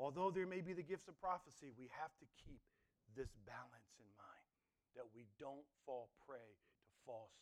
[0.00, 2.64] although there may be the gifts of prophecy, we have to keep
[3.12, 4.48] this balance in mind
[4.96, 7.36] that we don't fall prey to false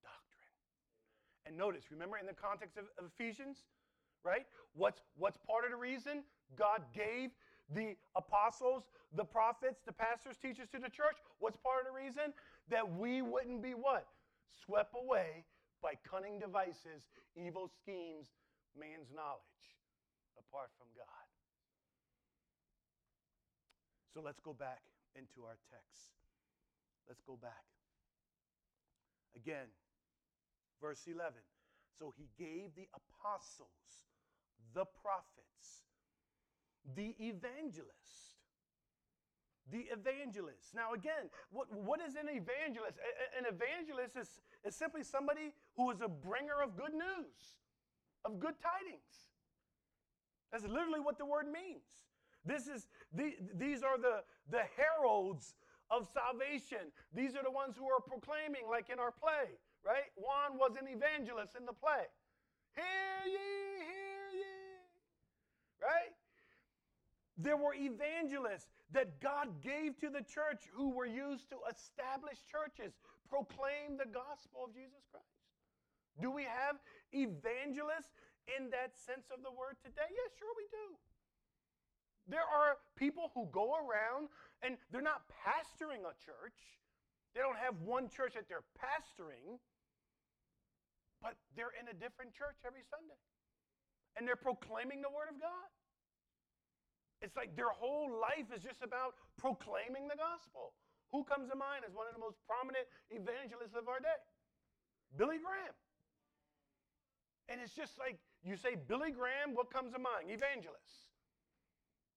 [0.00, 0.56] doctrine.
[1.44, 3.68] And notice, remember in the context of, Ephesians,
[4.24, 4.46] right?
[4.74, 6.24] What's, what's part of the reason
[6.56, 7.30] God gave
[7.72, 8.84] the apostles,
[9.14, 11.20] the prophets, the pastors, teachers to the church?
[11.38, 12.32] What's part of the reason?
[12.70, 14.06] That we wouldn't be what?
[14.64, 15.44] Swept away
[15.82, 18.32] by cunning devices, evil schemes,
[18.78, 19.64] man's knowledge,
[20.38, 21.28] apart from God.
[24.12, 24.80] So let's go back
[25.14, 26.14] into our text.
[27.08, 27.66] Let's go back.
[29.36, 29.66] Again,
[30.80, 31.34] verse 11.
[31.98, 34.06] So he gave the apostles
[34.72, 35.84] the prophets,
[36.96, 37.92] the evangelist.
[39.70, 40.74] The evangelist.
[40.74, 42.98] Now, again, what, what is an evangelist?
[43.38, 44.28] An evangelist is,
[44.64, 47.56] is simply somebody who is a bringer of good news,
[48.24, 49.32] of good tidings.
[50.52, 51.88] That's literally what the word means.
[52.44, 55.54] This is the, these are the, the heralds
[55.90, 56.92] of salvation.
[57.12, 60.12] These are the ones who are proclaiming, like in our play, right?
[60.14, 62.04] Juan was an evangelist in the play.
[62.76, 63.73] Hear ye,
[65.84, 66.12] right?
[67.36, 72.94] There were evangelists that God gave to the church who were used to establish churches,
[73.28, 75.26] proclaim the gospel of Jesus Christ.
[76.22, 76.78] Do we have
[77.10, 78.14] evangelists
[78.46, 80.06] in that sense of the word today?
[80.06, 80.86] Yes, yeah, sure we do.
[82.30, 84.30] There are people who go around
[84.62, 86.56] and they're not pastoring a church.
[87.34, 89.58] They don't have one church that they're pastoring,
[91.18, 93.18] but they're in a different church every Sunday
[94.16, 95.70] and they're proclaiming the Word of God.
[97.22, 100.76] It's like their whole life is just about proclaiming the gospel.
[101.12, 104.20] Who comes to mind as one of the most prominent evangelists of our day?
[105.16, 105.72] Billy Graham.
[107.48, 110.28] And it's just like you say Billy Graham, what comes to mind?
[110.28, 111.08] Evangelist.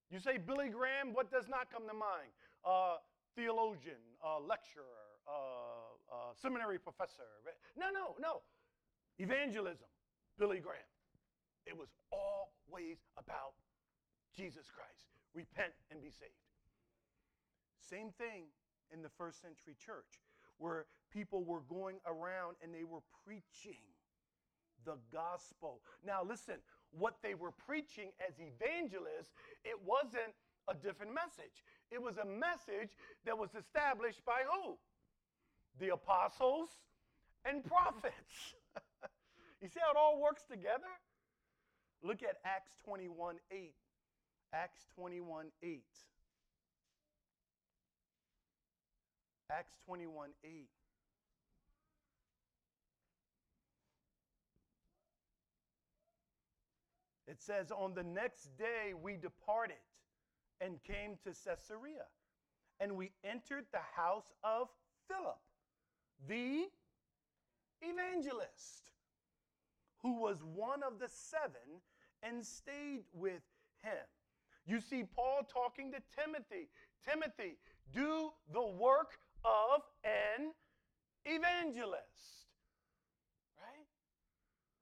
[0.10, 2.32] You say Billy Graham, what does not come to mind?
[2.64, 2.98] Uh,
[3.36, 7.28] theologian, uh, lecturer, uh, uh, seminary professor.
[7.78, 8.42] No, no, no.
[9.20, 9.88] Evangelism,
[10.40, 10.88] Billy Graham.
[11.68, 13.60] It was always about
[14.36, 15.12] Jesus Christ.
[15.34, 16.32] Repent and be saved.
[17.84, 18.48] Same thing
[18.92, 20.24] in the first century church,
[20.58, 23.84] where people were going around and they were preaching
[24.86, 25.82] the gospel.
[26.06, 26.56] Now, listen,
[26.92, 29.34] what they were preaching as evangelists,
[29.66, 30.32] it wasn't
[30.68, 31.64] a different message.
[31.92, 32.96] It was a message
[33.26, 34.78] that was established by who?
[35.80, 36.70] The apostles
[37.46, 38.56] and prophets.
[39.62, 40.92] you see how it all works together?
[42.04, 43.74] Look at Acts 21 8.
[44.54, 45.84] Acts 21 8.
[49.52, 50.68] Acts 21 8.
[57.28, 59.76] It says, On the next day we departed
[60.62, 62.06] and came to Caesarea,
[62.80, 64.70] and we entered the house of
[65.08, 65.40] Philip,
[66.28, 66.66] the
[67.82, 68.92] evangelist,
[70.02, 71.82] who was one of the seven,
[72.24, 73.42] and stayed with
[73.84, 74.06] him.
[74.66, 76.70] You see Paul talking to Timothy
[77.08, 77.58] Timothy,
[77.94, 80.52] do the work of an
[81.26, 82.52] evangelist.
[83.56, 83.88] Right?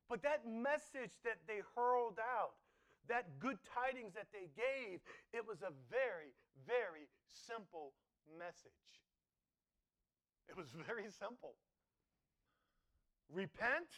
[0.10, 2.58] But that message that they hurled out,
[3.08, 5.00] that good tidings that they gave,
[5.34, 6.34] it was a very,
[6.66, 7.94] very simple
[8.38, 8.72] message.
[10.50, 11.54] It was very simple.
[13.32, 13.90] Repent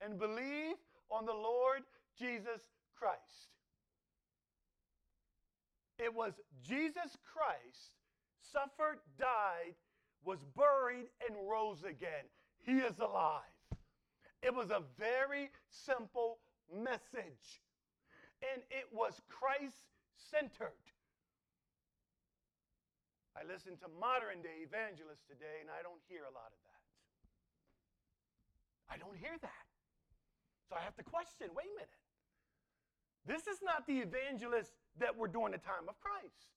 [0.00, 0.76] and believe
[1.10, 1.82] on the Lord
[2.18, 2.60] Jesus
[2.96, 3.48] Christ.
[5.98, 6.32] It was
[6.62, 7.92] Jesus Christ
[8.40, 9.74] suffered, died,
[10.24, 12.24] was buried, and rose again.
[12.64, 13.42] He is alive.
[14.42, 16.38] It was a very simple
[16.72, 17.62] message,
[18.54, 19.90] and it was Christ
[20.30, 20.78] centered.
[23.34, 26.82] I listen to modern day evangelists today, and I don't hear a lot of that.
[28.90, 29.67] I don't hear that.
[30.68, 31.96] So I have to question wait a minute.
[33.24, 36.52] This is not the evangelist that were during the time of Christ.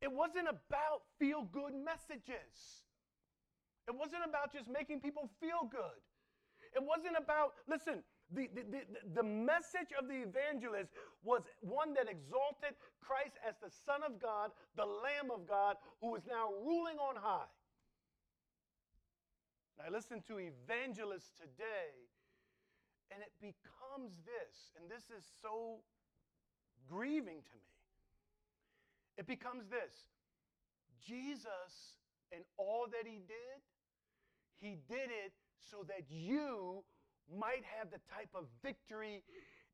[0.00, 2.84] It wasn't about feel good messages.
[3.88, 6.00] It wasn't about just making people feel good.
[6.72, 8.00] It wasn't about, listen,
[8.32, 8.80] the, the, the,
[9.14, 10.92] the, message of the evangelist
[11.24, 16.14] was one that exalted Christ as the Son of God, the Lamb of God, who
[16.14, 17.50] is now ruling on high.
[19.84, 21.90] I listen to evangelists today,
[23.10, 25.82] and it becomes this, and this is so
[26.88, 27.76] grieving to me.
[29.18, 29.92] It becomes this
[31.04, 31.98] Jesus
[32.32, 33.58] and all that he did,
[34.60, 35.32] he did it
[35.70, 36.82] so that you
[37.38, 39.22] might have the type of victory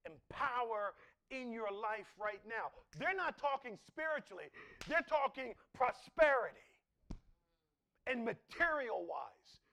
[0.05, 0.95] and power
[1.31, 2.71] in your life right now.
[2.99, 4.51] They're not talking spiritually,
[4.89, 6.57] they're talking prosperity
[8.07, 9.66] and material wise.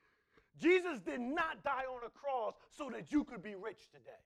[0.59, 4.21] Jesus did not die on a cross so that you could be rich today.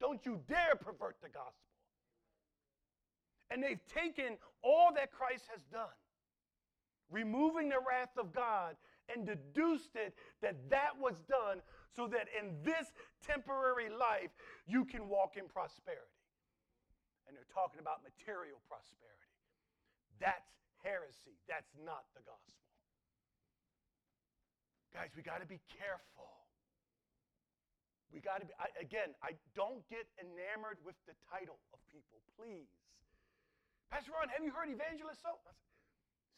[0.00, 1.72] Don't you dare pervert the gospel.
[3.50, 5.94] And they've taken all that Christ has done,
[7.10, 8.76] removing the wrath of God,
[9.12, 11.60] and deduced it that that was done
[11.94, 12.92] so that in this
[13.26, 14.30] temporary life
[14.66, 16.22] you can walk in prosperity.
[17.28, 19.36] And they're talking about material prosperity.
[20.18, 20.48] That's
[20.82, 21.36] heresy.
[21.48, 22.61] That's not the gospel.
[24.92, 26.28] Guys, we got to be careful.
[28.12, 32.20] We got to be, I, again, I don't get enamored with the title of people,
[32.36, 32.68] please.
[33.88, 35.32] Pastor Ron, have you heard evangelist so?
[35.40, 35.56] Said,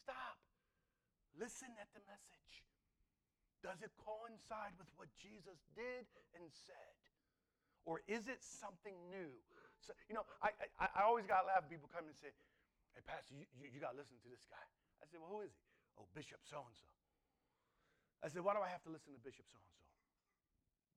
[0.07, 0.39] Stop.
[1.35, 2.63] Listen at the message.
[3.59, 6.95] Does it coincide with what Jesus did and said?
[7.83, 9.35] Or is it something new?
[9.83, 12.31] So, you know, I, I, I always got to laugh when people come and say,
[12.95, 14.63] hey, Pastor, you, you, you got to listen to this guy.
[15.03, 15.65] I said, well, who is he?
[15.99, 16.94] Oh, Bishop so-and-so.
[18.23, 19.85] I said, why do I have to listen to Bishop so-and-so?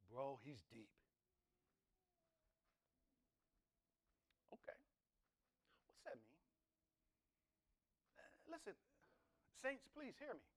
[0.08, 0.88] Bro, he's deep.
[4.54, 4.78] Okay.
[5.84, 6.40] What's that mean?
[8.16, 8.72] Uh, listen,
[9.60, 10.48] saints, please hear me.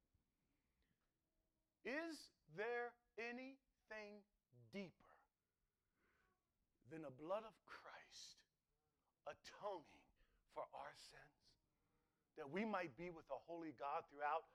[1.83, 4.23] Is there anything
[4.71, 5.11] deeper
[6.87, 8.39] than the blood of Christ
[9.27, 10.07] atoning
[10.55, 11.41] for our sins?
[12.39, 14.47] That we might be with the holy God throughout?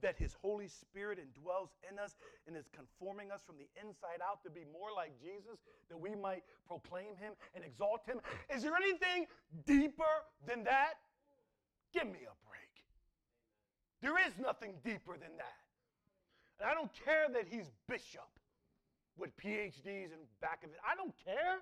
[0.00, 4.42] That his Holy Spirit indwells in us and is conforming us from the inside out
[4.44, 8.20] to be more like Jesus, that we might proclaim him and exalt him?
[8.54, 9.26] Is there anything
[9.66, 10.14] deeper
[10.46, 10.94] than that?
[11.92, 12.74] Give me a break.
[14.00, 15.58] There is nothing deeper than that.
[16.60, 18.28] And I don't care that he's bishop.
[19.18, 20.78] with PhDs in back of it.
[20.86, 21.58] I don't care.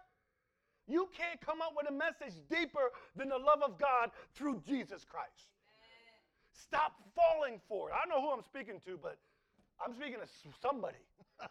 [0.86, 5.04] You can't come up with a message deeper than the love of God through Jesus
[5.04, 5.48] Christ.
[6.56, 6.68] Amen.
[6.68, 7.94] Stop falling for it.
[7.94, 9.18] I don't know who I'm speaking to, but
[9.84, 10.28] I'm speaking to
[10.60, 11.00] somebody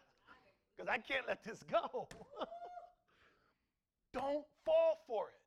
[0.76, 2.08] because I can't let this go.
[4.14, 5.42] don't fall for it.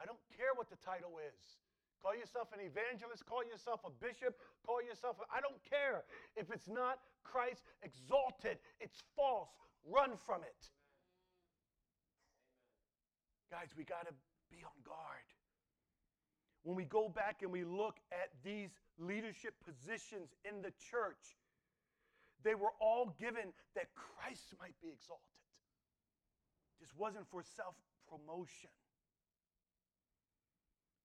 [0.00, 1.60] I don't care what the title is.
[2.00, 4.32] Call yourself an evangelist, call yourself a bishop,
[4.64, 6.00] call yourself, a, I don't care.
[6.32, 9.52] If it's not Christ exalted, it's false.
[9.84, 10.72] Run from it.
[13.52, 14.14] Guys, we got to
[14.48, 15.28] be on guard.
[16.62, 21.36] When we go back and we look at these leadership positions in the church,
[22.42, 25.24] they were all given that Christ might be exalted.
[26.80, 27.74] This wasn't for self
[28.08, 28.70] promotion.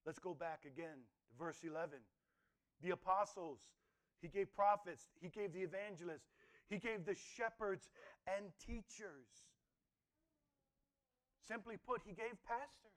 [0.04, 1.98] Let's go back again to verse 11.
[2.82, 3.58] The apostles,
[4.20, 6.32] he gave prophets, he gave the evangelists,
[6.68, 7.88] he gave the shepherds
[8.26, 9.28] and teachers.
[11.46, 12.95] Simply put, he gave pastors.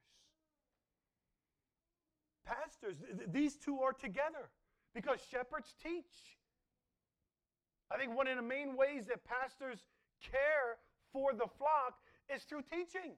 [2.45, 4.49] Pastors, th- these two are together
[4.93, 6.37] because shepherds teach.
[7.91, 9.79] I think one of the main ways that pastors
[10.21, 10.77] care
[11.11, 11.97] for the flock
[12.33, 13.13] is through teaching.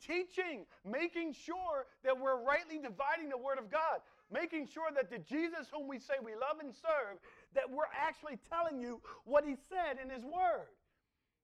[0.00, 4.00] Teaching, making sure that we're rightly dividing the Word of God,
[4.30, 7.18] making sure that the Jesus whom we say we love and serve,
[7.54, 10.70] that we're actually telling you what He said in His Word.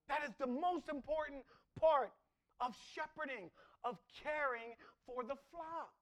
[0.09, 1.43] That is the most important
[1.81, 2.13] part
[2.61, 3.51] of shepherding,
[3.85, 4.77] of caring
[5.07, 5.95] for the flock.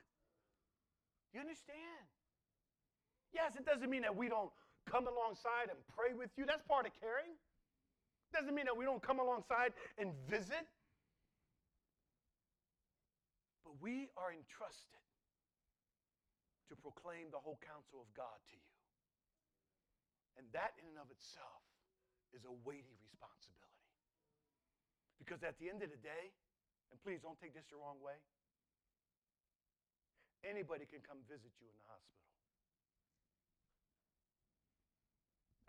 [1.33, 2.07] You understand?
[3.33, 4.53] Yes, it doesn't mean that we don't
[4.85, 6.45] come alongside and pray with you.
[6.45, 7.33] That's part of caring.
[7.33, 10.69] It doesn't mean that we don't come alongside and visit.
[13.65, 15.01] But we are entrusted
[16.69, 18.77] to proclaim the whole counsel of God to you.
[20.41, 21.65] And that, in and of itself,
[22.33, 23.89] is a weighty responsibility.
[25.21, 26.33] Because at the end of the day,
[26.93, 28.17] and please don't take this the wrong way,
[30.45, 32.23] anybody can come visit you in the hospital.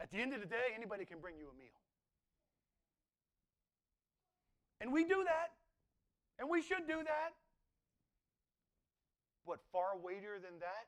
[0.01, 1.79] At the end of the day, anybody can bring you a meal.
[4.81, 5.55] And we do that,
[6.39, 7.31] and we should do that.
[9.47, 10.87] But far weightier than that,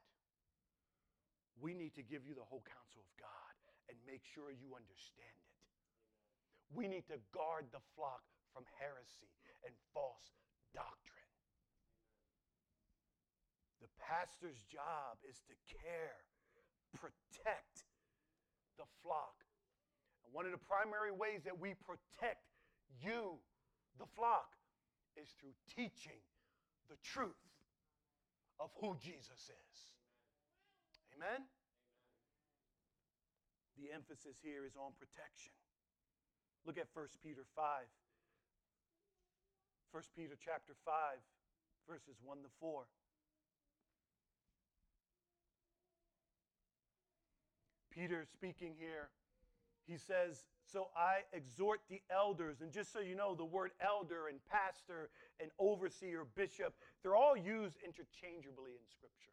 [1.61, 3.55] we need to give you the whole counsel of God
[3.87, 5.55] and make sure you understand it.
[6.73, 9.31] We need to guard the flock from heresy
[9.63, 10.35] and false
[10.73, 11.04] doctrine.
[13.85, 16.25] The pastor's job is to care,
[16.97, 17.85] protect
[18.81, 19.45] the flock.
[20.25, 22.49] And one of the primary ways that we protect
[22.97, 23.37] you,
[24.01, 24.57] the flock,
[25.13, 26.17] is through teaching
[26.89, 27.45] the truth
[28.57, 29.77] of who Jesus is.
[31.13, 31.45] Amen?
[33.77, 35.53] The emphasis here is on protection.
[36.65, 37.85] Look at 1 Peter 5.
[39.93, 41.21] 1 Peter chapter 5,
[41.85, 42.89] verses 1 to 4.
[47.95, 49.09] Peter speaking here,
[49.87, 54.27] he says, So I exhort the elders, and just so you know, the word elder
[54.27, 59.31] and pastor and overseer, bishop, they're all used interchangeably in Scripture.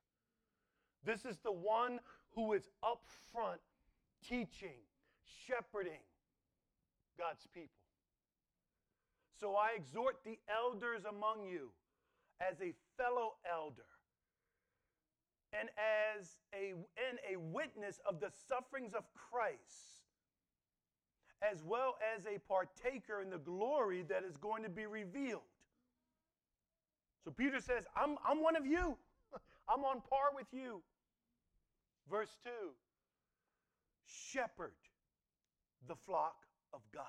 [1.04, 1.98] This is the one
[2.34, 3.02] who is up
[3.32, 3.60] front
[4.26, 4.78] teaching,
[5.46, 6.04] shepherding
[7.18, 7.68] God's people.
[9.40, 11.70] So I exhort the elders among you
[12.40, 13.90] as a fellow elder
[15.58, 15.68] and
[16.18, 20.02] as a, and a witness of the sufferings of Christ,
[21.42, 25.42] as well as a partaker in the glory that is going to be revealed.
[27.24, 28.96] So Peter says, I'm, I'm one of you.
[29.68, 30.82] I'm on par with you.
[32.10, 32.50] Verse 2
[34.04, 34.72] Shepherd
[35.88, 36.36] the flock
[36.72, 37.04] of God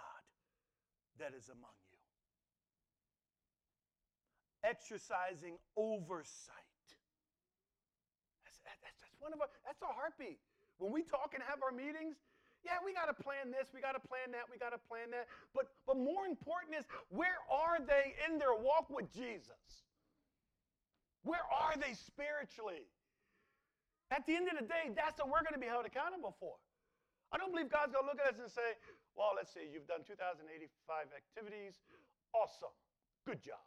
[1.20, 1.94] that is among you
[4.64, 6.63] exercising oversight.
[9.24, 10.44] One of our, that's our heartbeat.
[10.84, 12.20] When we talk and have our meetings,
[12.68, 15.12] yeah, we got to plan this, we got to plan that, we got to plan
[15.16, 15.32] that.
[15.56, 19.88] But, but more important is, where are they in their walk with Jesus?
[21.24, 22.88] Where are they spiritually?
[24.12, 26.60] At the end of the day, that's what we're going to be held accountable for.
[27.32, 28.76] I don't believe God's going to look at us and say,
[29.16, 30.44] well, let's see, you've done 2,085
[31.16, 31.80] activities.
[32.36, 32.76] Awesome.
[33.26, 33.64] Good job.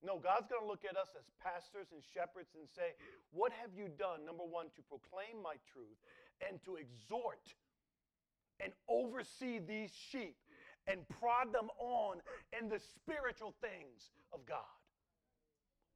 [0.00, 2.96] No, God's going to look at us as pastors and shepherds and say,
[3.36, 6.00] What have you done, number one, to proclaim my truth
[6.40, 7.52] and to exhort
[8.64, 10.40] and oversee these sheep
[10.88, 12.24] and prod them on
[12.56, 14.72] in the spiritual things of God?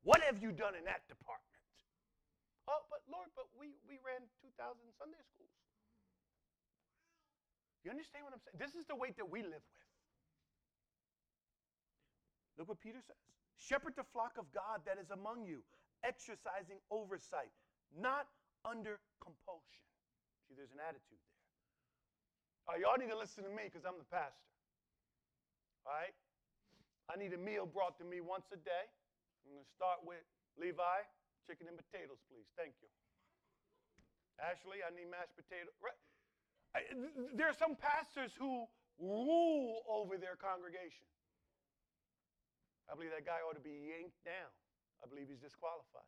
[0.05, 1.49] What have you done in that department?
[2.69, 4.53] Oh, but Lord, but we, we ran 2,000
[5.01, 5.57] Sunday schools.
[7.85, 8.61] You understand what I'm saying?
[8.61, 9.89] This is the weight that we live with.
[12.61, 15.63] Look what Peter says Shepherd the flock of God that is among you,
[16.03, 17.53] exercising oversight,
[17.95, 18.29] not
[18.65, 19.85] under compulsion.
[20.49, 21.41] See, there's an attitude there.
[22.67, 24.49] All right, y'all need to listen to me because I'm the pastor.
[25.85, 26.17] All right?
[27.13, 28.89] I need a meal brought to me once a day.
[29.45, 30.25] I'm going to start with
[30.57, 31.05] Levi,
[31.45, 32.49] chicken and potatoes, please.
[32.57, 32.89] Thank you.
[34.41, 35.77] Ashley, I need mashed potatoes.
[37.37, 38.67] There are some pastors who
[38.99, 41.07] rule over their congregation.
[42.95, 44.55] I believe that guy ought to be yanked down.
[45.03, 46.07] I believe he's disqualified.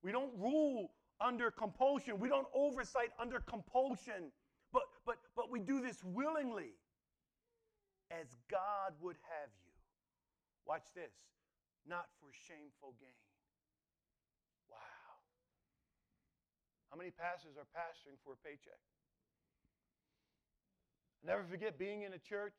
[0.00, 2.16] We don't rule under compulsion.
[2.16, 4.32] We don't oversight under compulsion.
[4.72, 6.72] But but but we do this willingly
[8.08, 9.76] as God would have you.
[10.64, 11.12] Watch this.
[11.84, 13.20] Not for shameful gain.
[14.72, 15.20] Wow.
[16.88, 18.80] How many pastors are pastoring for a paycheck?
[21.20, 22.56] Never forget being in a church.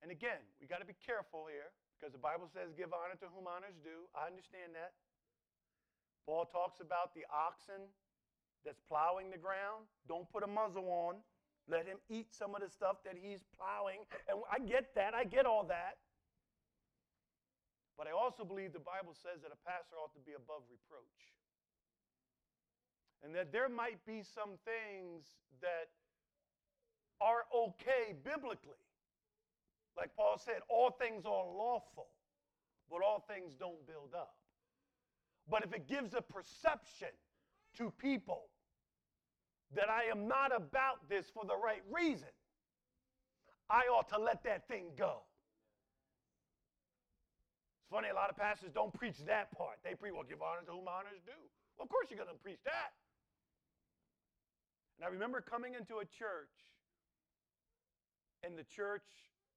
[0.00, 3.28] And again, we got to be careful here because the Bible says give honor to
[3.36, 4.08] whom honors due.
[4.16, 4.96] I understand that.
[6.24, 7.88] Paul talks about the oxen
[8.64, 9.88] that's plowing the ground.
[10.08, 11.20] Don't put a muzzle on.
[11.68, 14.08] Let him eat some of the stuff that he's plowing.
[14.28, 15.12] And I get that.
[15.12, 16.00] I get all that.
[18.00, 21.20] But I also believe the Bible says that a pastor ought to be above reproach.
[23.20, 25.28] And that there might be some things
[25.60, 25.92] that
[27.20, 28.80] are okay biblically.
[30.00, 32.08] Like Paul said, all things are lawful,
[32.90, 34.34] but all things don't build up.
[35.48, 37.12] But if it gives a perception
[37.76, 38.48] to people
[39.76, 42.32] that I am not about this for the right reason,
[43.68, 45.22] I ought to let that thing go.
[47.82, 49.76] It's funny, a lot of pastors don't preach that part.
[49.84, 51.44] They preach, well, give honor to whom honors due.
[51.76, 52.96] Well, of course you're going to preach that.
[54.96, 56.56] And I remember coming into a church
[58.42, 59.06] in the church,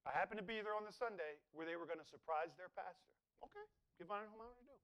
[0.04, 2.68] I happened to be there on the Sunday where they were going to surprise their
[2.76, 3.12] pastor.
[3.40, 3.64] Okay,
[3.96, 4.80] give honor to whom honor due.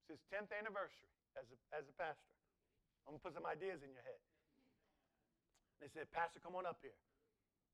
[0.00, 2.32] It's his 10th anniversary as a, as a pastor.
[3.04, 4.20] I'm going to put some ideas in your head.
[5.80, 6.96] They said, Pastor, come on up here.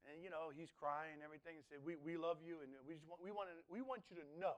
[0.06, 1.58] And, you know, he's crying and everything.
[1.58, 4.06] and said, we, we love you, and we, just want, we, want to, we want
[4.06, 4.54] you to know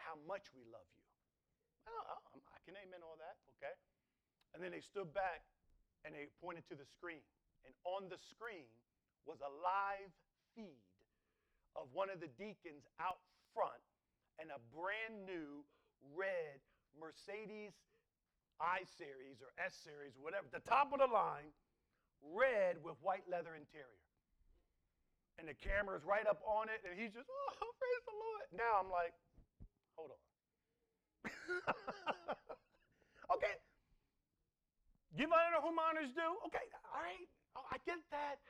[0.00, 1.04] how much we love you.
[1.84, 3.76] I, I can amen all that, okay?
[4.56, 5.44] And then they stood back
[6.04, 7.24] and they pointed to the screen.
[7.64, 8.68] And on the screen
[9.28, 10.12] was a live
[10.58, 10.82] feed
[11.78, 13.22] of one of the deacons out
[13.54, 13.78] front
[14.42, 15.62] and a brand new
[16.18, 16.58] red
[16.98, 17.70] Mercedes
[18.58, 21.54] I series or S series, whatever, the top of the line,
[22.34, 24.02] red with white leather interior.
[25.38, 28.46] And the camera's right up on it, and he's just, oh, praise the Lord.
[28.50, 29.14] Now I'm like,
[29.94, 30.22] hold on.
[33.38, 33.54] okay.
[35.14, 36.34] Give honor to whom honors due.
[36.50, 37.30] Okay, all right.
[37.54, 38.42] Oh, I get that.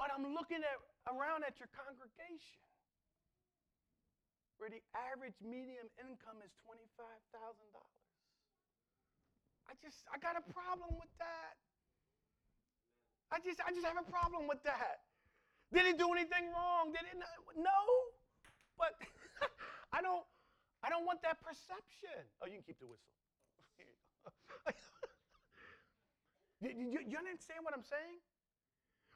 [0.00, 0.80] But I'm looking at
[1.12, 2.64] around at your congregation
[4.56, 7.04] where the average medium income is $25,000.
[9.68, 11.60] I just I got a problem with that.
[13.28, 15.04] I just I just have a problem with that.
[15.68, 16.96] Did he do anything wrong?
[16.96, 17.36] Did he not?
[17.60, 17.80] No.
[18.80, 18.96] But
[19.96, 20.24] I don't
[20.80, 22.24] I don't want that perception.
[22.40, 23.12] Oh, you can keep the whistle.
[26.64, 28.16] you, you, you understand what I'm saying?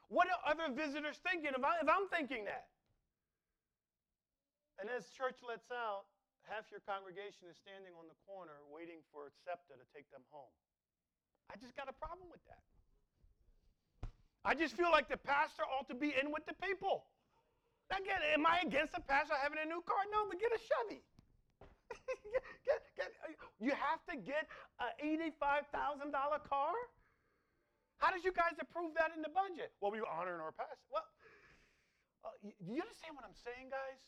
[0.09, 2.69] What are other visitors thinking if, I, if I'm thinking that?
[4.81, 6.11] And as church lets out,
[6.45, 10.51] half your congregation is standing on the corner waiting for SEPTA to take them home.
[11.49, 12.65] I just got a problem with that.
[14.45, 17.09] I just feel like the pastor ought to be in with the people.
[17.89, 20.05] Again, am I against the pastor having a new car?
[20.13, 21.01] No, but get a Chevy.
[22.33, 23.09] get, get, get,
[23.61, 24.49] you have to get
[24.81, 24.93] an
[25.41, 26.13] $85,000
[26.49, 26.73] car?
[27.99, 29.73] How did you guys approve that in the budget?
[29.81, 30.87] Well, we were honoring our pastor.
[30.91, 31.07] Well,
[32.25, 34.03] uh, do you understand what I'm saying, guys?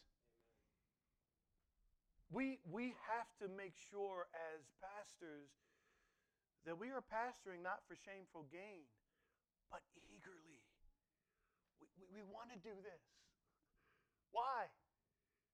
[2.33, 5.49] We, we have to make sure as pastors
[6.67, 8.83] that we are pastoring not for shameful gain,
[9.71, 10.61] but eagerly.
[11.79, 13.05] We, we, we want to do this.
[14.35, 14.67] Why?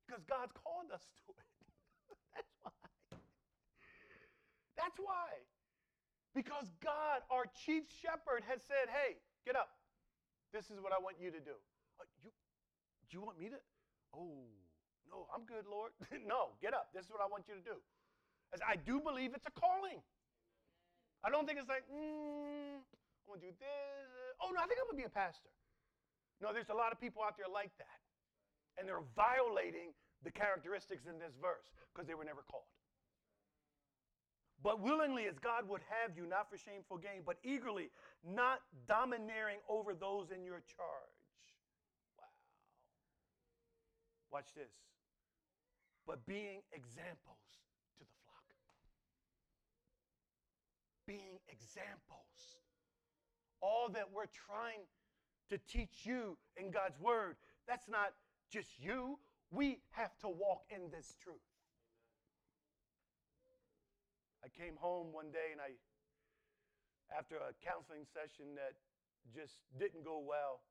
[0.08, 1.52] Because God's called us to it.
[2.34, 2.80] That's why.
[4.80, 5.61] That's why.
[6.34, 9.68] Because God, our chief shepherd, has said, hey, get up.
[10.52, 11.56] This is what I want you to do.
[12.00, 12.32] Uh, you,
[13.08, 13.60] do you want me to?
[14.16, 14.48] Oh,
[15.08, 15.92] no, I'm good, Lord.
[16.28, 16.92] no, get up.
[16.96, 17.76] This is what I want you to do.
[18.52, 20.00] As I do believe it's a calling.
[21.24, 24.36] I don't think it's like, mm, I want to do this.
[24.40, 25.52] Oh, no, I think I'm going to be a pastor.
[26.40, 28.00] No, there's a lot of people out there like that.
[28.76, 29.92] And they're violating
[30.24, 32.68] the characteristics in this verse because they were never called.
[34.62, 37.90] But willingly as God would have you, not for shameful gain, but eagerly,
[38.24, 41.42] not domineering over those in your charge.
[42.18, 42.30] Wow.
[44.30, 44.70] Watch this.
[46.06, 47.42] But being examples
[47.98, 48.44] to the flock.
[51.06, 52.58] Being examples.
[53.60, 54.86] All that we're trying
[55.50, 57.36] to teach you in God's word,
[57.66, 58.14] that's not
[58.50, 59.18] just you.
[59.50, 61.51] We have to walk in this truth.
[64.42, 65.78] I came home one day and I,
[67.14, 68.74] after a counseling session that
[69.30, 70.66] just didn't go well,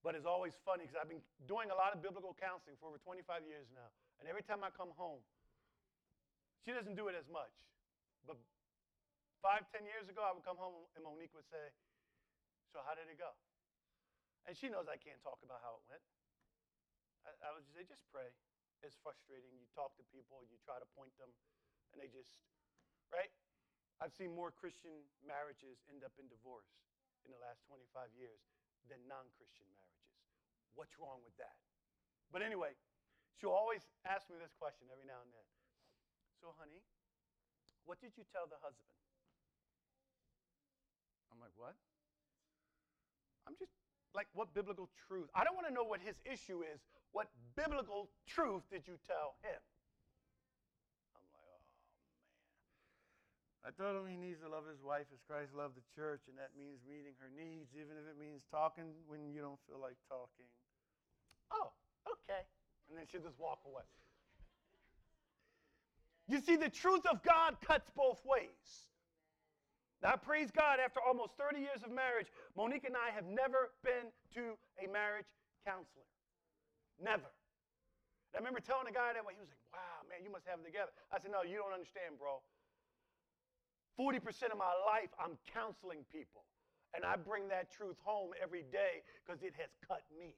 [0.00, 3.00] but it's always funny because I've been doing a lot of biblical counseling for over
[3.00, 3.88] 25 years now.
[4.20, 5.20] And every time I come home,
[6.64, 7.52] she doesn't do it as much.
[8.24, 8.40] But
[9.44, 11.72] five, ten years ago, I would come home and Monique would say,
[12.72, 13.36] So, how did it go?
[14.48, 16.04] And she knows I can't talk about how it went.
[17.28, 18.32] I, I would just say, Just pray.
[18.80, 19.52] It's frustrating.
[19.56, 21.32] You talk to people, you try to point them,
[21.92, 22.40] and they just
[23.12, 23.32] right?
[24.02, 26.68] I've seen more Christian marriages end up in divorce
[27.24, 28.40] in the last 25 years
[28.90, 30.12] than non Christian marriages.
[30.76, 31.56] What's wrong with that?
[32.34, 32.74] But anyway,
[33.38, 35.46] she'll always ask me this question every now and then.
[36.42, 36.82] So, honey,
[37.86, 38.90] what did you tell the husband?
[41.30, 41.78] I'm like, what?
[43.46, 43.72] I'm just
[44.14, 45.28] like, what biblical truth?
[45.34, 46.80] I don't want to know what his issue is.
[47.12, 49.60] What biblical truth did you tell him?
[53.64, 56.36] I told him he needs to love his wife as Christ loved the church, and
[56.36, 59.96] that means meeting her needs, even if it means talking when you don't feel like
[60.04, 60.44] talking.
[61.48, 61.72] Oh,
[62.04, 62.44] okay.
[62.92, 63.88] And then she'll just walk away.
[66.28, 68.88] You see, the truth of God cuts both ways.
[70.04, 73.72] Now, I praise God, after almost 30 years of marriage, Monique and I have never
[73.80, 75.28] been to a marriage
[75.64, 76.04] counselor.
[77.00, 77.32] Never.
[78.28, 80.44] And I remember telling the guy that way, he was like, wow, man, you must
[80.44, 80.92] have it together.
[81.08, 82.44] I said, no, you don't understand, bro.
[83.98, 84.18] 40%
[84.50, 86.42] of my life, I'm counseling people.
[86.94, 90.34] And I bring that truth home every day because it has cut me.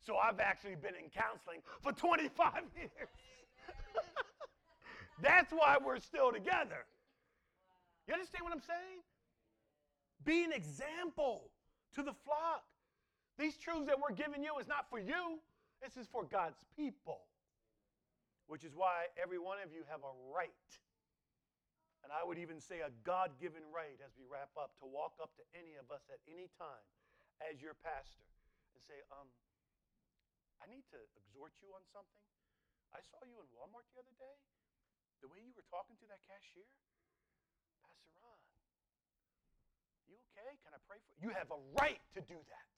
[0.00, 2.30] So I've actually been in counseling for 25
[2.76, 3.10] years.
[5.22, 6.86] That's why we're still together.
[8.06, 9.04] You understand what I'm saying?
[10.24, 11.50] Be an example
[11.94, 12.64] to the flock.
[13.38, 15.40] These truths that we're giving you is not for you,
[15.82, 17.20] this is for God's people.
[18.46, 20.50] Which is why every one of you have a right
[22.10, 25.14] and I would even say a God given right as we wrap up to walk
[25.22, 26.82] up to any of us at any time
[27.38, 28.26] as your pastor
[28.74, 29.30] and say, um,
[30.58, 32.26] I need to exhort you on something.
[32.90, 34.36] I saw you in Walmart the other day.
[35.22, 36.66] The way you were talking to that cashier,
[37.78, 38.42] Pastor Ron,
[40.10, 40.58] you okay?
[40.66, 41.30] Can I pray for you?
[41.30, 42.74] You have a right to do that.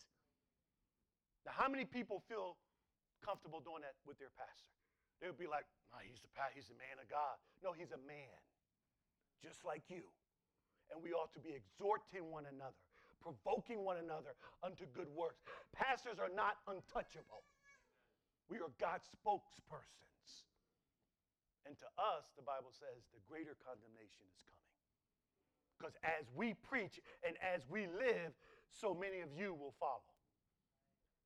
[1.49, 2.61] Now, how many people feel
[3.25, 4.77] comfortable doing that with their pastor?
[5.25, 7.41] They would be like, no, he's the, he's the man of God.
[7.65, 8.37] No, he's a man
[9.43, 10.07] just like you.
[10.95, 12.79] And we ought to be exhorting one another,
[13.19, 15.43] provoking one another unto good works.
[15.75, 17.43] Pastors are not untouchable.
[18.47, 20.47] We are God's spokespersons.
[21.67, 24.63] And to us, the Bible says, the greater condemnation is coming.
[25.79, 28.35] Because as we preach and as we live,
[28.71, 30.13] so many of you will follow.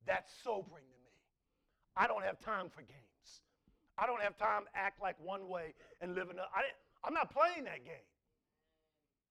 [0.05, 1.13] That's sobering to me.
[1.97, 3.43] I don't have time for games.
[3.97, 6.47] I don't have time to act like one way and live another.
[6.55, 8.03] I didn't, I'm not playing that game.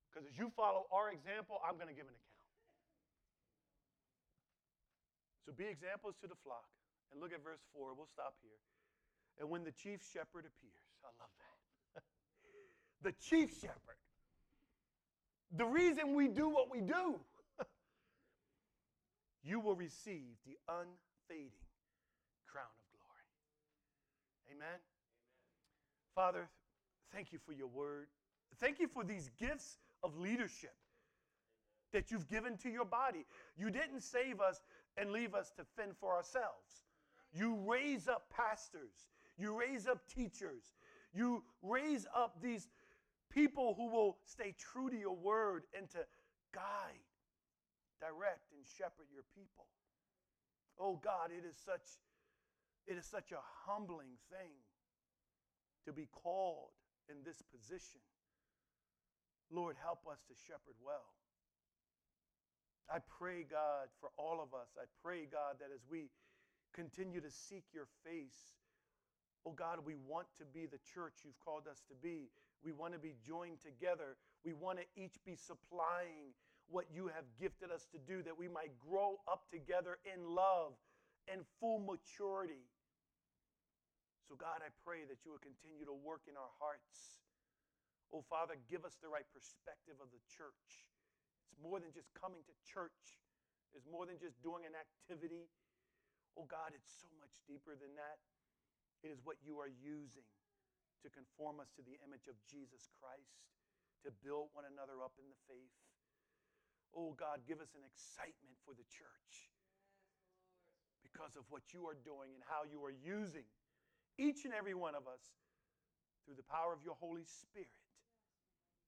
[0.08, 2.48] Because as you follow our example, I'm going to give an account.
[5.44, 6.64] So be examples to the flock.
[7.12, 7.92] And look at verse 4.
[7.92, 8.56] We'll stop here.
[9.36, 12.02] And when the chief shepherd appears, I love that.
[13.04, 14.00] the chief shepherd.
[15.52, 17.20] The reason we do what we do,
[19.44, 21.68] you will receive the unfading
[22.48, 23.28] crown of glory.
[24.48, 24.64] Amen?
[24.64, 24.80] Amen.
[26.14, 26.48] Father,
[27.12, 28.08] Thank you for your word.
[28.58, 30.74] Thank you for these gifts of leadership
[31.92, 33.26] that you've given to your body.
[33.56, 34.60] You didn't save us
[34.96, 36.84] and leave us to fend for ourselves.
[37.32, 40.74] You raise up pastors, you raise up teachers,
[41.12, 42.68] you raise up these
[43.30, 45.98] people who will stay true to your word and to
[46.54, 47.04] guide,
[48.00, 49.66] direct, and shepherd your people.
[50.78, 52.00] Oh God, it is such
[52.86, 54.52] it is such a humbling thing
[55.84, 56.70] to be called
[57.10, 58.00] in this position.
[59.50, 61.14] Lord, help us to shepherd well.
[62.90, 64.78] I pray, God, for all of us.
[64.78, 66.10] I pray, God, that as we
[66.74, 68.54] continue to seek your face,
[69.44, 72.30] oh God, we want to be the church you've called us to be.
[72.62, 74.16] We want to be joined together.
[74.44, 76.34] We want to each be supplying
[76.68, 80.74] what you have gifted us to do, that we might grow up together in love
[81.30, 82.66] and full maturity
[84.26, 87.22] so, God, I pray that you will continue to work in our hearts.
[88.10, 90.90] Oh, Father, give us the right perspective of the church.
[91.54, 93.22] It's more than just coming to church,
[93.70, 95.46] it's more than just doing an activity.
[96.34, 98.18] Oh, God, it's so much deeper than that.
[99.06, 100.26] It is what you are using
[101.06, 103.46] to conform us to the image of Jesus Christ,
[104.02, 105.76] to build one another up in the faith.
[106.90, 109.54] Oh, God, give us an excitement for the church
[111.06, 113.46] because of what you are doing and how you are using
[114.18, 115.22] each and every one of us
[116.24, 117.70] through the power of your Holy Spirit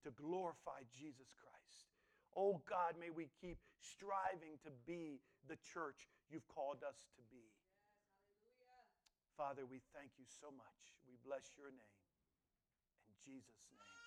[0.03, 1.87] to glorify Jesus Christ.
[2.35, 7.45] Oh God, may we keep striving to be the church you've called us to be.
[9.39, 10.79] Father, we thank you so much.
[11.07, 11.99] We bless your name.
[13.07, 13.98] In Jesus' name.